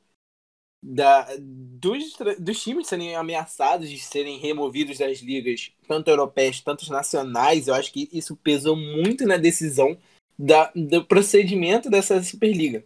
[0.83, 7.69] da, dos, dos times serem ameaçados de serem removidos das ligas, tanto europeias, tanto nacionais,
[7.69, 9.99] eu acho que isso pesou muito na decisão
[10.39, 12.85] da, do procedimento dessa Superliga.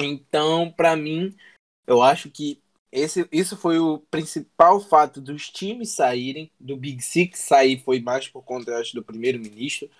[0.00, 1.36] Então, para mim,
[1.86, 7.38] eu acho que esse, isso foi o principal fato dos times saírem, do Big Six
[7.40, 9.90] sair foi mais por conta acho, do primeiro-ministro,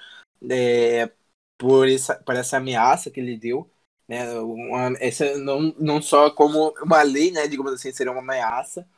[0.48, 1.10] é,
[1.58, 3.70] por, essa, por essa ameaça que ele deu.
[4.08, 8.88] Né, uma, essa não, não só como uma lei, né, digamos assim, seria uma ameaça,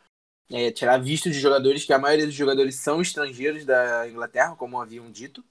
[0.50, 4.80] é, tirar visto de jogadores, que a maioria dos jogadores são estrangeiros da Inglaterra, como
[4.80, 5.44] haviam dito.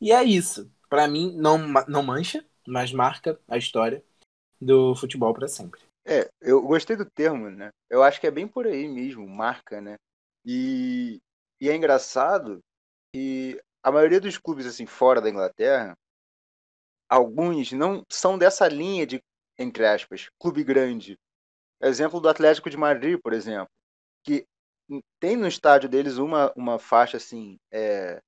[0.00, 0.70] E é isso.
[0.88, 4.04] Para mim, não, não mancha, mas marca a história
[4.60, 5.80] do futebol para sempre.
[6.04, 7.70] É, eu gostei do termo, né?
[7.90, 9.96] Eu acho que é bem por aí mesmo, marca, né?
[10.44, 11.18] E,
[11.60, 12.60] e é engraçado
[13.12, 15.96] que a maioria dos clubes assim fora da Inglaterra,
[17.08, 19.22] alguns não são dessa linha de,
[19.58, 21.18] entre aspas, clube grande.
[21.80, 23.68] Exemplo do Atlético de Madrid, por exemplo,
[24.24, 24.46] que
[25.20, 28.20] tem no estádio deles uma, uma faixa assim, é,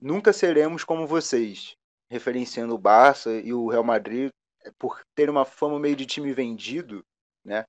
[0.00, 1.74] nunca seremos como vocês,
[2.10, 4.30] referenciando o Barça e o Real Madrid
[4.78, 7.02] por ter uma fama meio de time vendido,
[7.44, 7.64] né?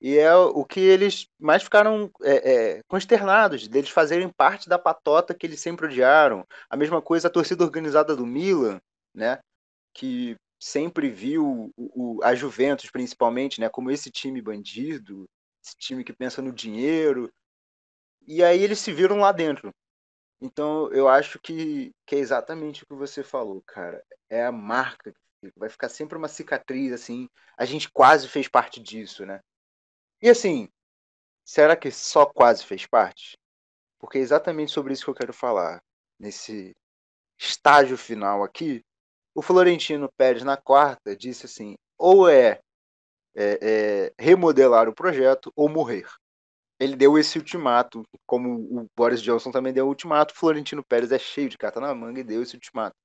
[0.00, 5.34] E é o que eles mais ficaram é, é, consternados, deles fazerem parte da patota
[5.34, 6.46] que eles sempre odiaram.
[6.70, 8.80] A mesma coisa a torcida organizada do Milan,
[9.12, 9.40] né?
[9.94, 13.68] Que sempre viu o, o, a Juventus, principalmente, né?
[13.68, 15.28] Como esse time bandido,
[15.64, 17.32] esse time que pensa no dinheiro.
[18.26, 19.72] E aí eles se viram lá dentro.
[20.40, 24.02] Então eu acho que, que é exatamente o que você falou, cara.
[24.30, 25.12] É a marca
[25.56, 27.28] Vai ficar sempre uma cicatriz, assim.
[27.56, 29.40] A gente quase fez parte disso, né?
[30.20, 30.68] E assim,
[31.44, 33.38] será que só quase fez parte?
[33.98, 35.82] Porque é exatamente sobre isso que eu quero falar.
[36.18, 36.74] Nesse
[37.38, 38.84] estágio final aqui,
[39.38, 42.60] o Florentino Pérez, na quarta, disse assim: ou é,
[43.36, 46.08] é, é remodelar o projeto ou morrer.
[46.76, 50.34] Ele deu esse ultimato, como o Boris Johnson também deu o ultimato.
[50.34, 52.96] Florentino Pérez é cheio de carta na manga e deu esse ultimato.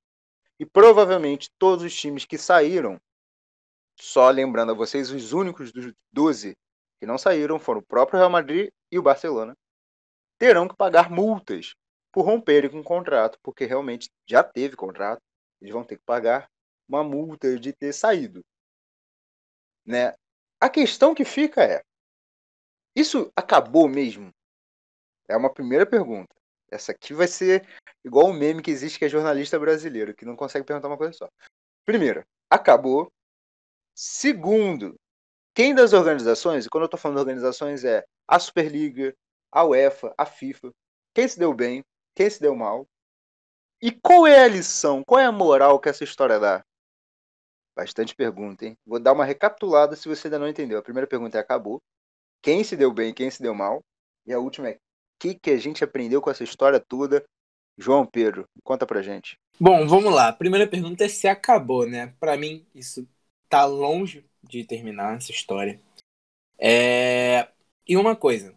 [0.58, 3.00] E provavelmente todos os times que saíram,
[3.96, 6.56] só lembrando a vocês, os únicos dos 12
[6.98, 9.54] que não saíram foram o próprio Real Madrid e o Barcelona,
[10.36, 11.74] terão que pagar multas
[12.10, 15.22] por romperem com o contrato, porque realmente já teve contrato,
[15.64, 16.50] eles vão ter que pagar
[16.86, 18.44] uma multa de ter saído.
[19.84, 20.14] Né?
[20.60, 21.82] A questão que fica é:
[22.94, 24.30] isso acabou mesmo?
[25.26, 26.34] É uma primeira pergunta.
[26.70, 27.66] Essa aqui vai ser
[28.04, 30.98] igual o um meme que existe que é jornalista brasileiro, que não consegue perguntar uma
[30.98, 31.28] coisa só.
[31.86, 33.10] Primeiro, acabou.
[33.94, 34.94] Segundo,
[35.54, 39.14] quem das organizações, e quando eu estou falando de organizações é a Superliga,
[39.50, 40.72] a UEFA, a FIFA,
[41.14, 41.82] quem se deu bem,
[42.14, 42.86] quem se deu mal,
[43.86, 46.64] e qual é a lição, qual é a moral que essa história dá?
[47.76, 48.78] Bastante pergunta, hein?
[48.86, 50.78] Vou dar uma recapitulada se você ainda não entendeu.
[50.78, 51.82] A primeira pergunta é acabou.
[52.40, 53.84] Quem se deu bem, quem se deu mal?
[54.24, 54.78] E a última é
[55.18, 57.22] que, que a gente aprendeu com essa história toda?
[57.76, 59.36] João Pedro, conta pra gente.
[59.60, 60.28] Bom, vamos lá.
[60.28, 62.14] A primeira pergunta é se acabou, né?
[62.18, 63.06] Para mim, isso
[63.50, 65.78] tá longe de terminar essa história.
[66.58, 67.48] É...
[67.86, 68.54] E uma coisa.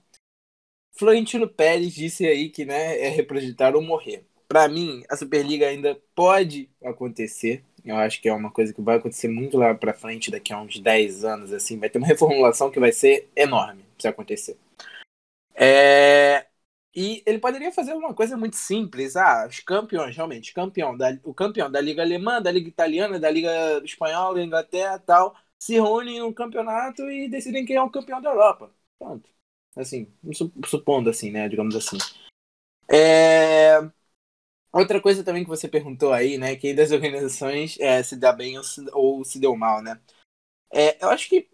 [0.93, 4.26] Florentino Pérez disse aí que né, é reprojetar ou morrer.
[4.47, 7.63] Para mim, a Superliga ainda pode acontecer.
[7.83, 10.59] Eu acho que é uma coisa que vai acontecer muito lá para frente, daqui a
[10.61, 11.79] uns 10 anos, assim.
[11.79, 14.57] Vai ter uma reformulação que vai ser enorme se acontecer.
[15.53, 16.45] É...
[16.95, 19.15] E ele poderia fazer uma coisa muito simples.
[19.15, 23.29] Ah, os campeões, realmente, campeão da, o campeão da Liga Alemã, da Liga Italiana, da
[23.29, 28.29] Liga Espanhola, Inglaterra tal, se reúnem no campeonato e decidem quem é o campeão da
[28.29, 28.71] Europa.
[28.97, 29.29] Pronto.
[29.75, 30.11] Assim,
[30.65, 31.47] supondo assim, né?
[31.47, 31.97] Digamos assim.
[32.89, 33.79] É...
[34.71, 36.55] Outra coisa também que você perguntou aí, né?
[36.55, 39.99] Quem das organizações é, se dá bem ou se, ou se deu mal, né?
[40.73, 41.49] É, eu acho que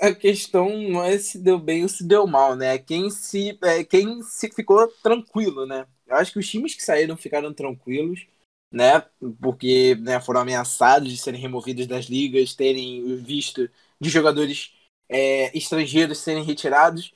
[0.00, 2.78] a questão não é se deu bem ou se deu mal, né?
[2.78, 5.86] Quem se, é, quem se ficou tranquilo, né?
[6.06, 8.26] Eu acho que os times que saíram ficaram tranquilos,
[8.70, 9.00] né?
[9.40, 13.68] Porque né, foram ameaçados de serem removidos das ligas, terem visto
[14.00, 14.72] de jogadores
[15.08, 17.14] é, estrangeiros serem retirados.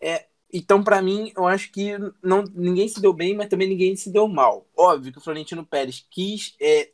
[0.00, 3.96] É, então, para mim, eu acho que não, ninguém se deu bem, mas também ninguém
[3.96, 4.66] se deu mal.
[4.76, 6.90] Óbvio que o Florentino Pérez quis é,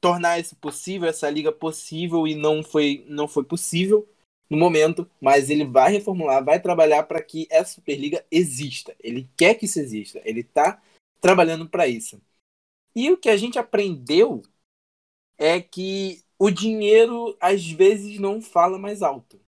[0.00, 4.08] tornar isso possível, essa liga possível, e não foi, não foi possível
[4.48, 8.94] no momento, mas ele vai reformular, vai trabalhar para que essa Superliga exista.
[9.00, 10.80] Ele quer que isso exista, ele está
[11.20, 12.20] trabalhando para isso.
[12.94, 14.42] E o que a gente aprendeu
[15.36, 19.40] é que o dinheiro às vezes não fala mais alto.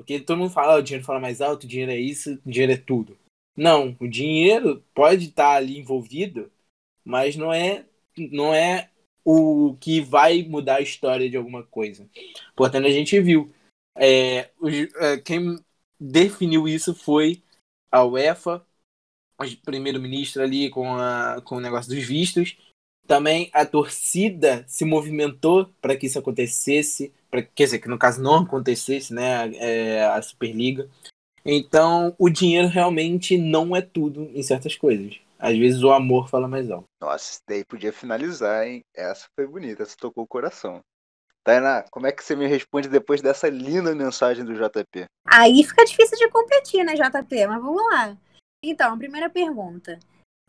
[0.00, 2.50] Porque todo mundo fala, oh, o dinheiro fala mais alto, o dinheiro é isso, o
[2.50, 3.16] dinheiro é tudo.
[3.56, 6.50] Não, o dinheiro pode estar ali envolvido,
[7.04, 7.84] mas não é
[8.16, 8.90] não é
[9.24, 12.08] o que vai mudar a história de alguma coisa.
[12.56, 13.52] Portanto, a gente viu.
[13.96, 14.50] É,
[14.98, 15.58] é, quem
[15.98, 17.42] definiu isso foi
[17.90, 18.64] a UEFA,
[19.38, 22.56] o primeiro-ministro ali com, a, com o negócio dos vistos.
[23.10, 28.22] Também a torcida se movimentou para que isso acontecesse pra, quer dizer, que no caso
[28.22, 30.88] não acontecesse, né, é, a Superliga.
[31.44, 35.18] Então, o dinheiro realmente não é tudo em certas coisas.
[35.40, 36.84] Às vezes o amor fala mais alto.
[37.02, 38.82] Nossa, isso daí podia finalizar, hein?
[38.94, 40.78] Essa foi bonita, essa tocou o coração.
[41.42, 45.06] Tainá, como é que você me responde depois dessa linda mensagem do JP?
[45.26, 47.46] Aí fica difícil de competir, né, JP?
[47.48, 48.16] Mas vamos lá.
[48.62, 49.98] Então, primeira pergunta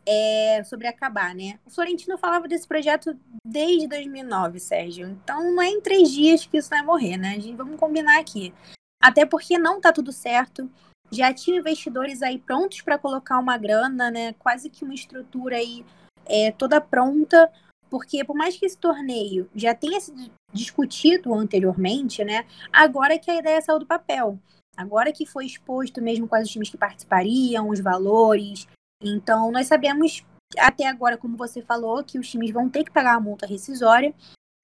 [0.06, 1.58] é, sobre acabar, né?
[1.64, 5.08] O Florentino falava desse projeto desde 2009, Sérgio.
[5.08, 7.30] Então não é em três dias que isso vai morrer, né?
[7.30, 8.52] A gente, vamos combinar aqui.
[9.00, 10.70] Até porque não tá tudo certo.
[11.10, 14.32] Já tinha investidores aí prontos para colocar uma grana, né?
[14.34, 15.84] Quase que uma estrutura aí
[16.26, 17.50] é, toda pronta.
[17.90, 22.46] Porque por mais que esse torneio já tenha sido discutido anteriormente, né?
[22.72, 24.38] Agora que a ideia saiu do papel.
[24.76, 28.66] Agora que foi exposto mesmo quais os times que participariam, os valores,
[29.02, 30.24] então, nós sabemos
[30.58, 34.14] até agora, como você falou, que os times vão ter que pagar a multa rescisória.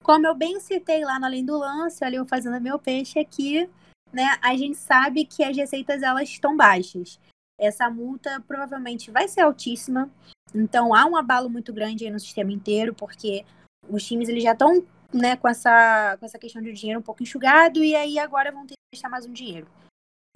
[0.02, 3.68] Como eu bem citei lá no Além do Lance, ali eu fazendo meu peixe aqui,
[4.12, 7.18] né, a gente sabe que as receitas elas estão baixas.
[7.58, 10.10] Essa multa provavelmente vai ser altíssima.
[10.54, 13.44] Então há um abalo muito grande aí no sistema inteiro, porque
[13.88, 17.22] os times eles já estão né, com, essa, com essa questão de dinheiro um pouco
[17.22, 19.66] enxugado e aí agora vão ter que gastar mais um dinheiro.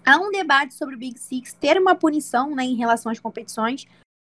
[0.04, 3.86] Há um debate sobre o Big Six ter uma punição né, em relação às competições.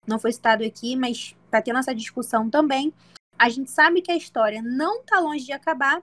[0.07, 2.93] Não foi citado aqui, mas está tendo essa discussão também.
[3.39, 6.03] A gente sabe que a história não está longe de acabar.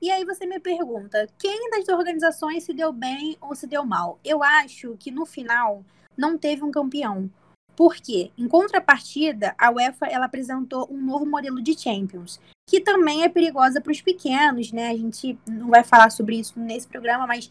[0.00, 4.18] E aí você me pergunta, quem das organizações se deu bem ou se deu mal?
[4.24, 5.84] Eu acho que no final
[6.16, 7.30] não teve um campeão.
[7.76, 8.30] Por quê?
[8.38, 13.80] Em contrapartida, a UEFA ela apresentou um novo modelo de Champions, que também é perigosa
[13.80, 14.88] para os pequenos, né?
[14.88, 17.50] A gente não vai falar sobre isso nesse programa, mas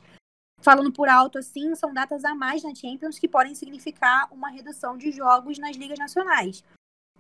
[0.61, 4.97] falando por alto assim, são datas a mais na Champions que podem significar uma redução
[4.97, 6.63] de jogos nas ligas nacionais.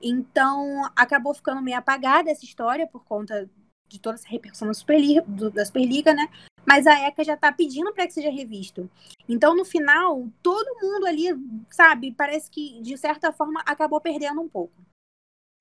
[0.01, 3.49] Então, acabou ficando meio apagada essa história por conta
[3.87, 6.29] de toda essa repercussão da Superliga, da Superliga né?
[6.65, 8.89] Mas a ECA já está pedindo para que seja revisto.
[9.27, 11.27] Então, no final, todo mundo ali,
[11.69, 14.73] sabe, parece que, de certa forma, acabou perdendo um pouco.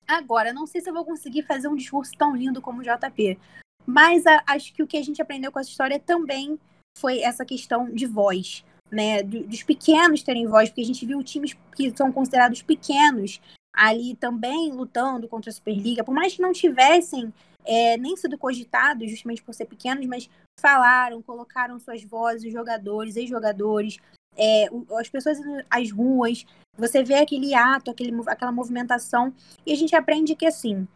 [0.07, 3.39] Agora, não sei se eu vou conseguir fazer um discurso tão lindo como o JP,
[3.85, 6.59] mas a, acho que o que a gente aprendeu com essa história também
[6.97, 9.23] foi essa questão de voz, né?
[9.23, 13.39] Dos pequenos terem voz, porque a gente viu times que são considerados pequenos
[13.73, 17.33] ali também lutando contra a Superliga, por mais que não tivessem
[17.65, 23.15] é, nem sido cogitados, justamente por ser pequenos, mas falaram, colocaram suas vozes, os jogadores,
[23.15, 23.97] ex-jogadores,
[24.37, 25.37] é, as pessoas
[25.69, 26.45] as ruas,
[26.77, 29.33] você vê aquele ato, aquele, aquela movimentação,
[29.65, 30.87] e a gente aprende que assim,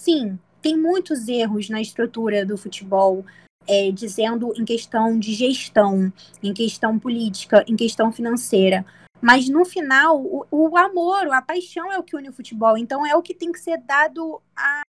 [0.00, 3.24] sim, tem muitos erros na estrutura do futebol,
[3.68, 8.84] é, dizendo em questão de gestão, em questão política, em questão financeira.
[9.20, 12.78] Mas no final, o, o, amor, a paixão é o que une o futebol.
[12.78, 14.82] Então é o que tem que ser dado a,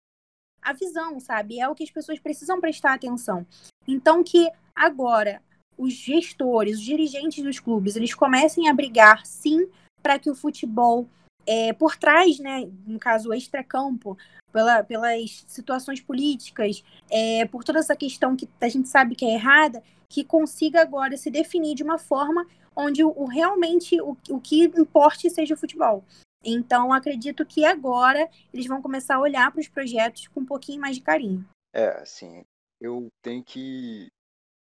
[0.61, 1.59] a visão, sabe?
[1.59, 3.45] É o que as pessoas precisam prestar atenção.
[3.87, 5.41] Então que agora
[5.77, 9.67] os gestores, os dirigentes dos clubes, eles comecem a brigar, sim,
[10.01, 11.07] para que o futebol,
[11.49, 14.15] é, por trás, né, no caso extra-campo,
[14.53, 19.33] pela, pelas situações políticas, é, por toda essa questão que a gente sabe que é
[19.33, 22.45] errada, que consiga agora se definir de uma forma
[22.75, 26.05] onde o, o realmente o, o que importe seja o futebol.
[26.45, 30.79] Então, acredito que agora eles vão começar a olhar para os projetos com um pouquinho
[30.79, 31.43] mais de carinho.
[31.73, 32.43] É, assim,
[32.79, 34.07] eu tenho que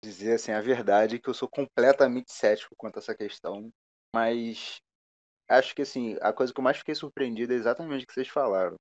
[0.04, 3.70] dizer assim a verdade que eu sou completamente cético quanto a essa questão,
[4.16, 4.82] mas
[5.60, 8.28] acho que assim a coisa que eu mais fiquei surpreendido é exatamente o que vocês
[8.30, 8.76] falaram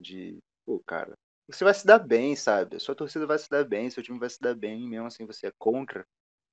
[0.00, 1.14] De, pô, cara,
[1.48, 2.76] você vai se dar bem, sabe?
[2.76, 5.26] A sua torcida vai se dar bem, seu time vai se dar bem, mesmo assim
[5.26, 6.04] você é contra,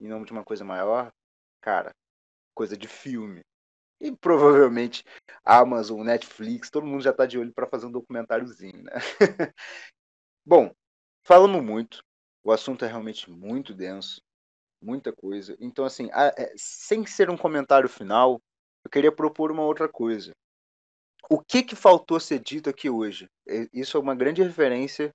[0.02, 1.12] em nome de uma coisa maior.
[1.62, 1.92] Cara,
[2.56, 3.42] coisa de filme.
[4.02, 5.04] E provavelmente
[5.46, 8.94] Amazon, Netflix, todo mundo já tá de olho para fazer um documentáriozinho, né?
[10.46, 10.72] Bom,
[11.24, 12.04] falamos muito.
[12.44, 14.22] O assunto é realmente muito denso,
[14.82, 15.58] muita coisa.
[15.60, 18.42] Então, assim, é, sem ser um comentário final,
[18.84, 20.32] eu queria propor uma outra coisa.
[21.30, 23.28] O que que faltou ser dito aqui hoje?
[23.72, 25.12] Isso é uma grande referência,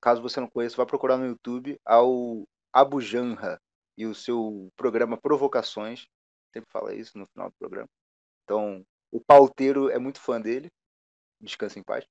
[0.00, 3.60] caso você não conheça, vá procurar no YouTube, ao Abu Janra
[3.96, 6.06] e o seu programa Provocações.
[6.52, 7.88] Sempre fala isso no final do programa.
[8.44, 10.68] Então, o pauteiro é muito fã dele.
[11.40, 12.04] Descansa em paz.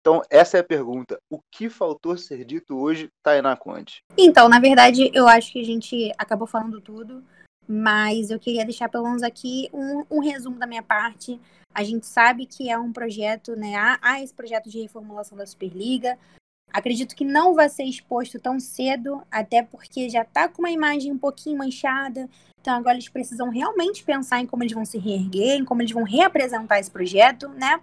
[0.00, 1.20] Então, essa é a pergunta.
[1.28, 4.02] O que faltou ser dito hoje, Tainá Conte?
[4.16, 7.22] Então, na verdade, eu acho que a gente acabou falando tudo,
[7.68, 11.38] mas eu queria deixar pelo menos aqui um, um resumo da minha parte.
[11.74, 13.76] A gente sabe que é um projeto, né?
[13.76, 16.18] Há, há esse projeto de reformulação da Superliga.
[16.72, 21.12] Acredito que não vai ser exposto tão cedo, até porque já está com uma imagem
[21.12, 22.28] um pouquinho manchada.
[22.60, 25.92] Então agora eles precisam realmente pensar em como eles vão se reerguer, em como eles
[25.92, 27.80] vão reapresentar esse projeto, né?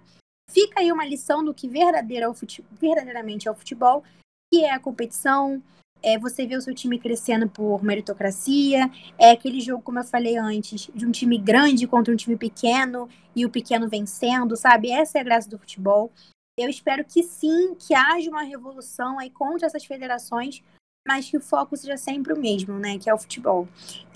[0.50, 4.04] Fica aí uma lição do que verdadeiro é futebol, verdadeiramente é o futebol,
[4.52, 5.62] que é a competição,
[6.02, 10.36] é você ver o seu time crescendo por meritocracia, é aquele jogo, como eu falei
[10.36, 14.90] antes, de um time grande contra um time pequeno e o pequeno vencendo, sabe?
[14.90, 16.12] Essa é a graça do futebol.
[16.58, 20.62] Eu espero que sim, que haja uma revolução aí contra essas federações,
[21.06, 22.98] mas que o foco seja sempre o mesmo, né?
[22.98, 23.68] Que é o futebol.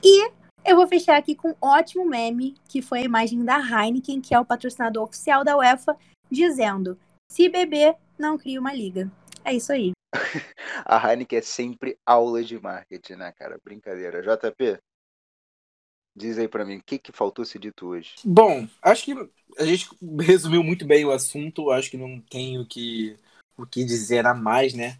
[0.03, 0.31] E
[0.65, 4.35] eu vou fechar aqui com um ótimo meme, que foi a imagem da Heineken, que
[4.35, 5.97] é o patrocinador oficial da UEFA,
[6.31, 6.99] dizendo:
[7.31, 9.11] se beber, não cria uma liga.
[9.45, 9.93] É isso aí.
[10.85, 13.61] a Heineken é sempre aula de marketing, né, cara?
[13.65, 14.23] Brincadeira.
[14.23, 14.79] JP,
[16.15, 18.15] diz aí para mim, o que, que faltou ser dito hoje?
[18.25, 19.89] Bom, acho que a gente
[20.21, 21.71] resumiu muito bem o assunto.
[21.71, 23.17] Acho que não tenho que,
[23.57, 24.99] o que dizer a mais, né?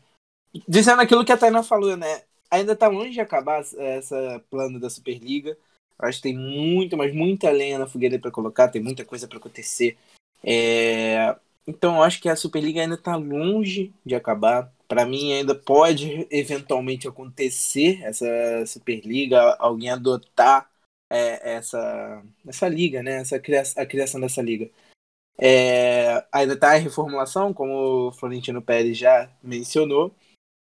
[0.69, 2.23] Dizendo aquilo que a Tainá falou, né?
[2.51, 5.57] Ainda tá longe de acabar essa plano da Superliga.
[5.99, 9.39] Acho que tem muito, mas muita lenha na fogueira para colocar, tem muita coisa para
[9.39, 9.97] acontecer.
[10.43, 11.37] É...
[11.67, 14.73] Então, acho que a Superliga ainda está longe de acabar.
[14.91, 18.27] Para mim, ainda pode eventualmente acontecer essa
[18.67, 20.69] Superliga, alguém adotar
[21.09, 23.19] é, essa, essa liga, né?
[23.21, 24.69] Essa criação, a criação dessa liga.
[25.39, 30.13] É, ainda está em reformulação, como o Florentino Pérez já mencionou.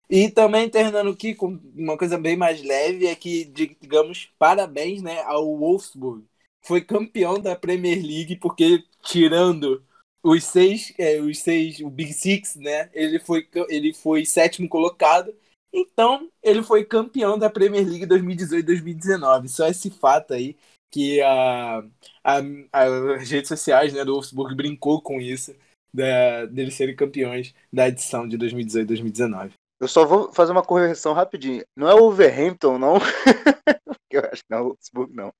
[0.07, 5.21] E também terminando aqui com uma coisa bem mais leve, é que, digamos, parabéns né,
[5.23, 6.23] ao Wolfsburg.
[6.61, 9.84] Foi campeão da Premier League, porque tirando
[10.24, 12.89] os seis, é, os seis, o Big Six, né?
[12.93, 15.34] Ele foi, ele foi sétimo colocado.
[15.72, 19.47] Então, ele foi campeão da Premier League 2018-2019.
[19.47, 20.57] Só esse fato aí
[20.91, 21.84] que a,
[22.24, 22.38] a,
[22.74, 25.55] as redes sociais né, do Wolfsburg brincou com isso,
[25.93, 29.51] da, deles serem campeões da edição de 2018-2019.
[29.80, 31.63] Eu só vou fazer uma correção rapidinho.
[31.76, 32.95] Não é o Wolverhampton, não?
[34.11, 35.32] eu acho que não é o Wolfsburg, não.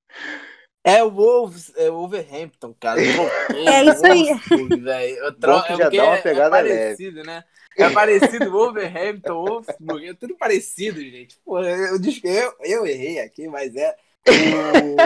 [0.84, 3.02] É o Wolves, é o Wolverhampton, cara.
[3.54, 4.34] é isso aí.
[4.80, 5.34] Velho.
[5.34, 5.52] Tro...
[5.52, 7.28] É já dá uma pegada é parecido, leve.
[7.28, 7.44] né?
[7.78, 11.38] É parecido Wolverhampton, Wolfsburg, é tudo parecido, gente.
[11.46, 13.96] Pô, eu, eu, eu errei aqui, mas é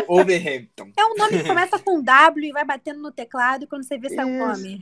[0.07, 0.91] o Wolverhampton.
[0.97, 4.09] É um nome que começa com W e vai batendo no teclado quando você vê
[4.09, 4.81] seu nome.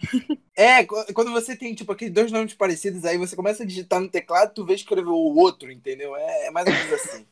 [0.56, 4.10] É, quando você tem, tipo, aqueles dois nomes parecidos, aí você começa a digitar no
[4.10, 6.16] teclado, tu vê escrever o outro, entendeu?
[6.16, 7.26] É, é mais ou menos assim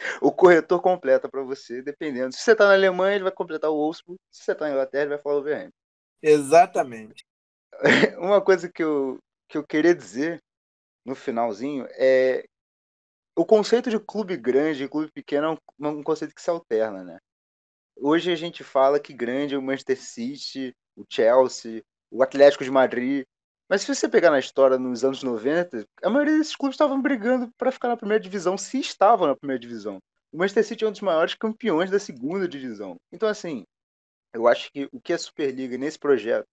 [0.20, 2.34] o corretor completa para você, dependendo.
[2.34, 4.18] Se você está na Alemanha, ele vai completar o Wolfsburg.
[4.30, 5.70] Se você está na Inglaterra, ele vai falar o VM.
[6.22, 7.24] Exatamente.
[8.18, 10.42] Uma coisa que eu, que eu queria dizer
[11.04, 12.44] no finalzinho é
[13.36, 17.02] o conceito de clube grande e clube pequeno é um, um, conceito que se alterna,
[17.02, 17.18] né?
[17.96, 22.70] Hoje a gente fala que grande é o Manchester City, o Chelsea, o Atlético de
[22.70, 23.24] Madrid,
[23.70, 27.52] mas se você pegar na história nos anos 90, a maioria desses clubes estavam brigando
[27.56, 29.98] para ficar na primeira divisão, se estavam na primeira divisão.
[30.32, 32.96] O Manchester City é um dos maiores campeões da segunda divisão.
[33.12, 33.64] Então, assim,
[34.34, 36.48] eu acho que o que a Superliga nesse projeto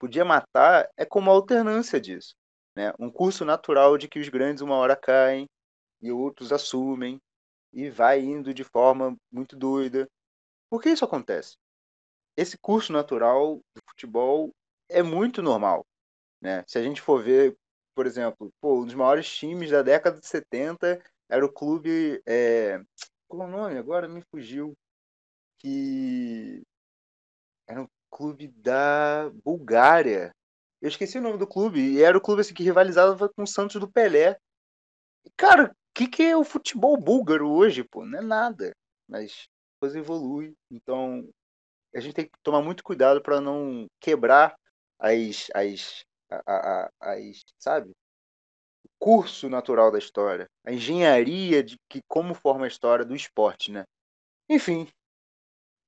[0.00, 2.34] podia matar é como a alternância disso.
[2.74, 2.92] Né?
[2.98, 5.46] Um curso natural de que os grandes uma hora caem
[6.02, 7.20] e outros assumem
[7.72, 10.08] e vai indo de forma muito doida.
[10.68, 11.56] Por que isso acontece?
[12.36, 14.50] Esse curso natural do futebol
[14.88, 15.86] é muito normal.
[16.40, 16.64] Né?
[16.66, 17.56] Se a gente for ver,
[17.94, 22.22] por exemplo, pô, um dos maiores times da década de 70 era o clube.
[22.26, 22.80] É...
[23.26, 23.78] Qual é o nome?
[23.78, 24.74] Agora me fugiu.
[25.58, 26.62] Que
[27.66, 30.32] era um clube da Bulgária.
[30.80, 31.80] Eu esqueci o nome do clube.
[31.80, 34.38] E era o clube assim, que rivalizava com o Santos do Pelé.
[35.24, 37.82] E, cara, o que, que é o futebol búlgaro hoje?
[37.84, 38.04] Pô?
[38.04, 38.72] Não é nada.
[39.08, 40.54] Mas a coisa evolui.
[40.70, 41.28] Então
[41.94, 44.54] a gente tem que tomar muito cuidado para não quebrar
[44.98, 47.16] as, as a, a, a,
[47.58, 47.90] sabe?
[48.84, 53.70] O curso natural da história, a engenharia de que como forma a história do esporte,
[53.70, 53.84] né?
[54.48, 54.88] Enfim,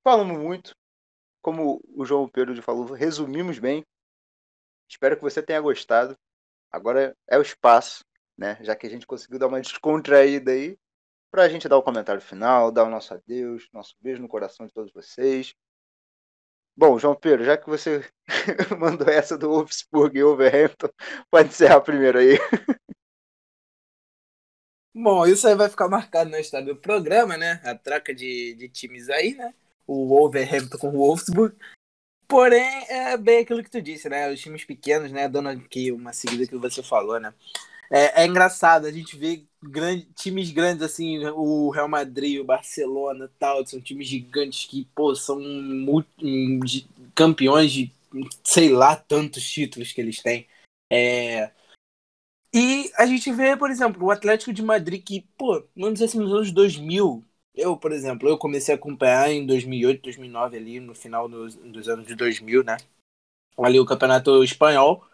[0.03, 0.74] falamos muito,
[1.43, 3.84] como o João Pedro falou, resumimos bem.
[4.88, 6.16] Espero que você tenha gostado.
[6.70, 8.05] Agora é o espaço,
[8.36, 8.59] né?
[8.62, 10.76] Já que a gente conseguiu dar uma descontraída aí,
[11.30, 14.66] para a gente dar o comentário final, dar o nosso adeus, nosso beijo no coração
[14.66, 15.55] de todos vocês.
[16.77, 18.05] Bom, João Pedro, já que você
[18.79, 20.89] mandou essa do Wolfsburg e Overhampton,
[21.31, 22.39] pode encerrar primeiro aí.
[24.95, 27.61] Bom, isso aí vai ficar marcado na história do programa, né?
[27.64, 29.55] A troca de, de times aí, né?
[29.87, 31.57] O Wolverhampton com o Wolfsburg.
[32.27, 34.31] Porém, é bem aquilo que tu disse, né?
[34.31, 35.29] Os times pequenos, né?
[35.29, 37.33] Dando aqui uma seguida que você falou, né?
[37.91, 43.31] É, é engraçado, a gente vê grande, times grandes assim, o Real Madrid, o Barcelona
[43.39, 47.93] tal, são times gigantes que, pô, são multi, campeões de
[48.43, 50.47] sei lá tantos títulos que eles têm.
[50.91, 51.53] É...
[52.53, 56.19] E a gente vê, por exemplo, o Atlético de Madrid que, pô, vamos dizer assim,
[56.19, 60.95] nos anos 2000, eu, por exemplo, eu comecei a acompanhar em 2008, 2009 ali, no
[60.95, 62.77] final dos, dos anos de 2000, né?
[63.57, 65.05] Ali o Campeonato Espanhol.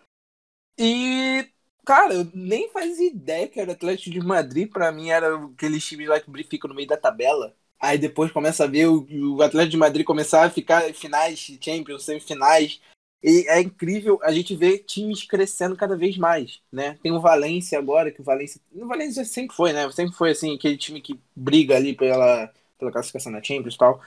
[0.78, 1.50] E
[1.86, 4.68] Cara, eu nem fazia ideia que era Atlético de Madrid.
[4.68, 7.54] Pra mim era aqueles times lá que ficam no meio da tabela.
[7.78, 9.06] Aí depois começa a ver o,
[9.36, 12.80] o Atlético de Madrid começar a ficar em finais, Champions, semifinais.
[13.22, 16.98] E é incrível a gente ver times crescendo cada vez mais, né?
[17.02, 18.60] Tem o Valência agora, que o Valência.
[18.72, 19.88] O Valência sempre foi, né?
[19.92, 24.00] Sempre foi assim, aquele time que briga ali pela, pela classificação na Champions e tal.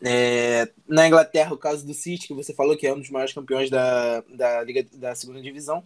[0.00, 3.34] É, na Inglaterra, o caso do City, que você falou que é um dos maiores
[3.34, 5.84] campeões da, da Liga da segunda divisão.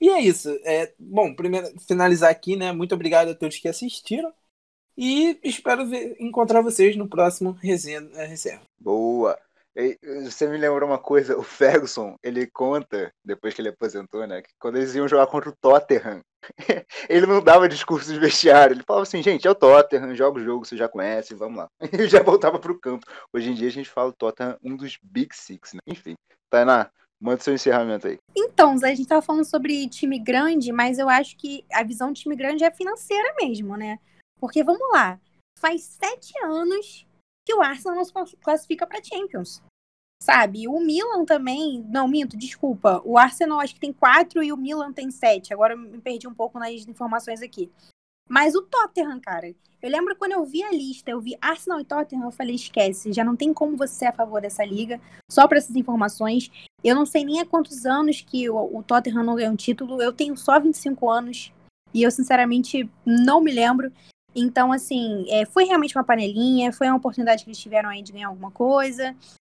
[0.00, 0.48] E é isso.
[0.64, 2.72] É, bom, primeiro finalizar aqui, né?
[2.72, 4.32] Muito obrigado a todos que assistiram.
[4.96, 8.64] E espero ver, encontrar vocês no próximo Resenha Reserva.
[8.78, 9.38] Boa!
[10.24, 14.48] Você me lembrou uma coisa, o Ferguson, ele conta, depois que ele aposentou, né, que
[14.58, 16.22] quando eles iam jogar contra o Tottenham,
[17.10, 20.42] ele não dava discurso de vestiário, ele falava assim, gente, é o Tottenham, joga o
[20.42, 21.68] jogo, você já conhece, vamos lá.
[21.92, 23.04] E já voltava pro campo.
[23.34, 25.80] Hoje em dia a gente fala o Tottenham um dos Big Six, né?
[25.86, 26.14] Enfim,
[26.48, 26.90] Tainá,
[27.20, 28.18] Manda seu encerramento aí.
[28.36, 32.12] Então, Zé, a gente tava falando sobre time grande, mas eu acho que a visão
[32.12, 33.98] de time grande é financeira mesmo, né?
[34.38, 35.18] Porque vamos lá,
[35.58, 37.06] faz sete anos
[37.46, 39.62] que o Arsenal não se classifica para Champions.
[40.22, 40.66] Sabe?
[40.66, 41.84] O Milan também.
[41.88, 43.02] Não, minto, desculpa.
[43.04, 45.52] O Arsenal acho que tem quatro e o Milan tem sete.
[45.52, 47.70] Agora me perdi um pouco nas informações aqui.
[48.28, 49.54] Mas o Tottenham, cara.
[49.82, 53.12] Eu lembro quando eu vi a lista, eu vi Arsenal e Tottenham, eu falei, esquece,
[53.12, 55.00] já não tem como você ser a favor dessa liga,
[55.30, 56.50] só para essas informações.
[56.82, 60.02] Eu não sei nem há quantos anos que o, o Tottenham não ganhou um título,
[60.02, 61.52] eu tenho só 25 anos
[61.94, 63.92] e eu sinceramente não me lembro.
[64.34, 68.12] Então, assim, é, foi realmente uma panelinha, foi uma oportunidade que eles tiveram aí de
[68.12, 69.14] ganhar alguma coisa,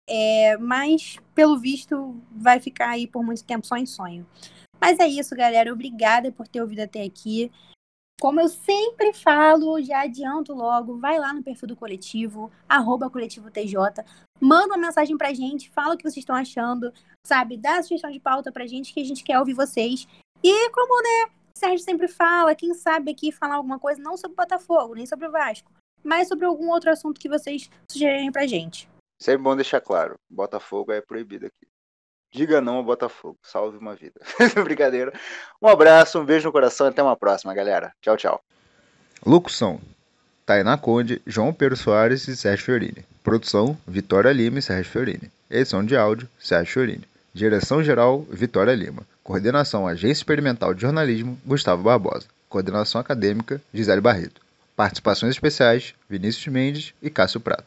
[0.07, 4.25] é, mas pelo visto vai ficar aí por muito tempo só em sonho.
[4.79, 5.73] Mas é isso, galera.
[5.73, 7.51] Obrigada por ter ouvido até aqui.
[8.19, 13.49] Como eu sempre falo, já adianto logo, vai lá no perfil do coletivo, arroba coletivo
[13.49, 14.03] TJ,
[14.41, 16.91] manda uma mensagem pra gente, fala o que vocês estão achando,
[17.25, 17.55] sabe?
[17.55, 20.05] Dá sugestão de pauta pra gente que a gente quer ouvir vocês.
[20.43, 24.35] E como, né, Sérgio sempre fala, quem sabe aqui falar alguma coisa não sobre o
[24.35, 25.71] Botafogo, nem sobre o Vasco,
[26.03, 28.89] mas sobre algum outro assunto que vocês sugerirem pra gente.
[29.21, 31.68] Sempre bom deixar claro, Botafogo é proibido aqui.
[32.31, 33.37] Diga não ao Botafogo.
[33.41, 34.19] Salve uma vida.
[34.63, 35.11] Brincadeira.
[35.61, 37.91] Um abraço, um beijo no coração e até uma próxima, galera.
[38.01, 38.41] Tchau, tchau.
[39.25, 39.81] Locução:
[40.45, 43.05] Tainá Conde, João Pedro Soares e Sérgio Fiorini.
[43.23, 45.31] Produção: Vitória Lima e Sérgio Fiorini.
[45.49, 47.07] Edição de áudio: Sérgio Fiorini.
[47.33, 49.03] Direção-geral: Vitória Lima.
[49.23, 52.27] Coordenação: Agência Experimental de Jornalismo: Gustavo Barbosa.
[52.47, 54.41] Coordenação acadêmica: Gisele Barreto.
[54.75, 57.65] Participações especiais: Vinícius Mendes e Cássio Prado.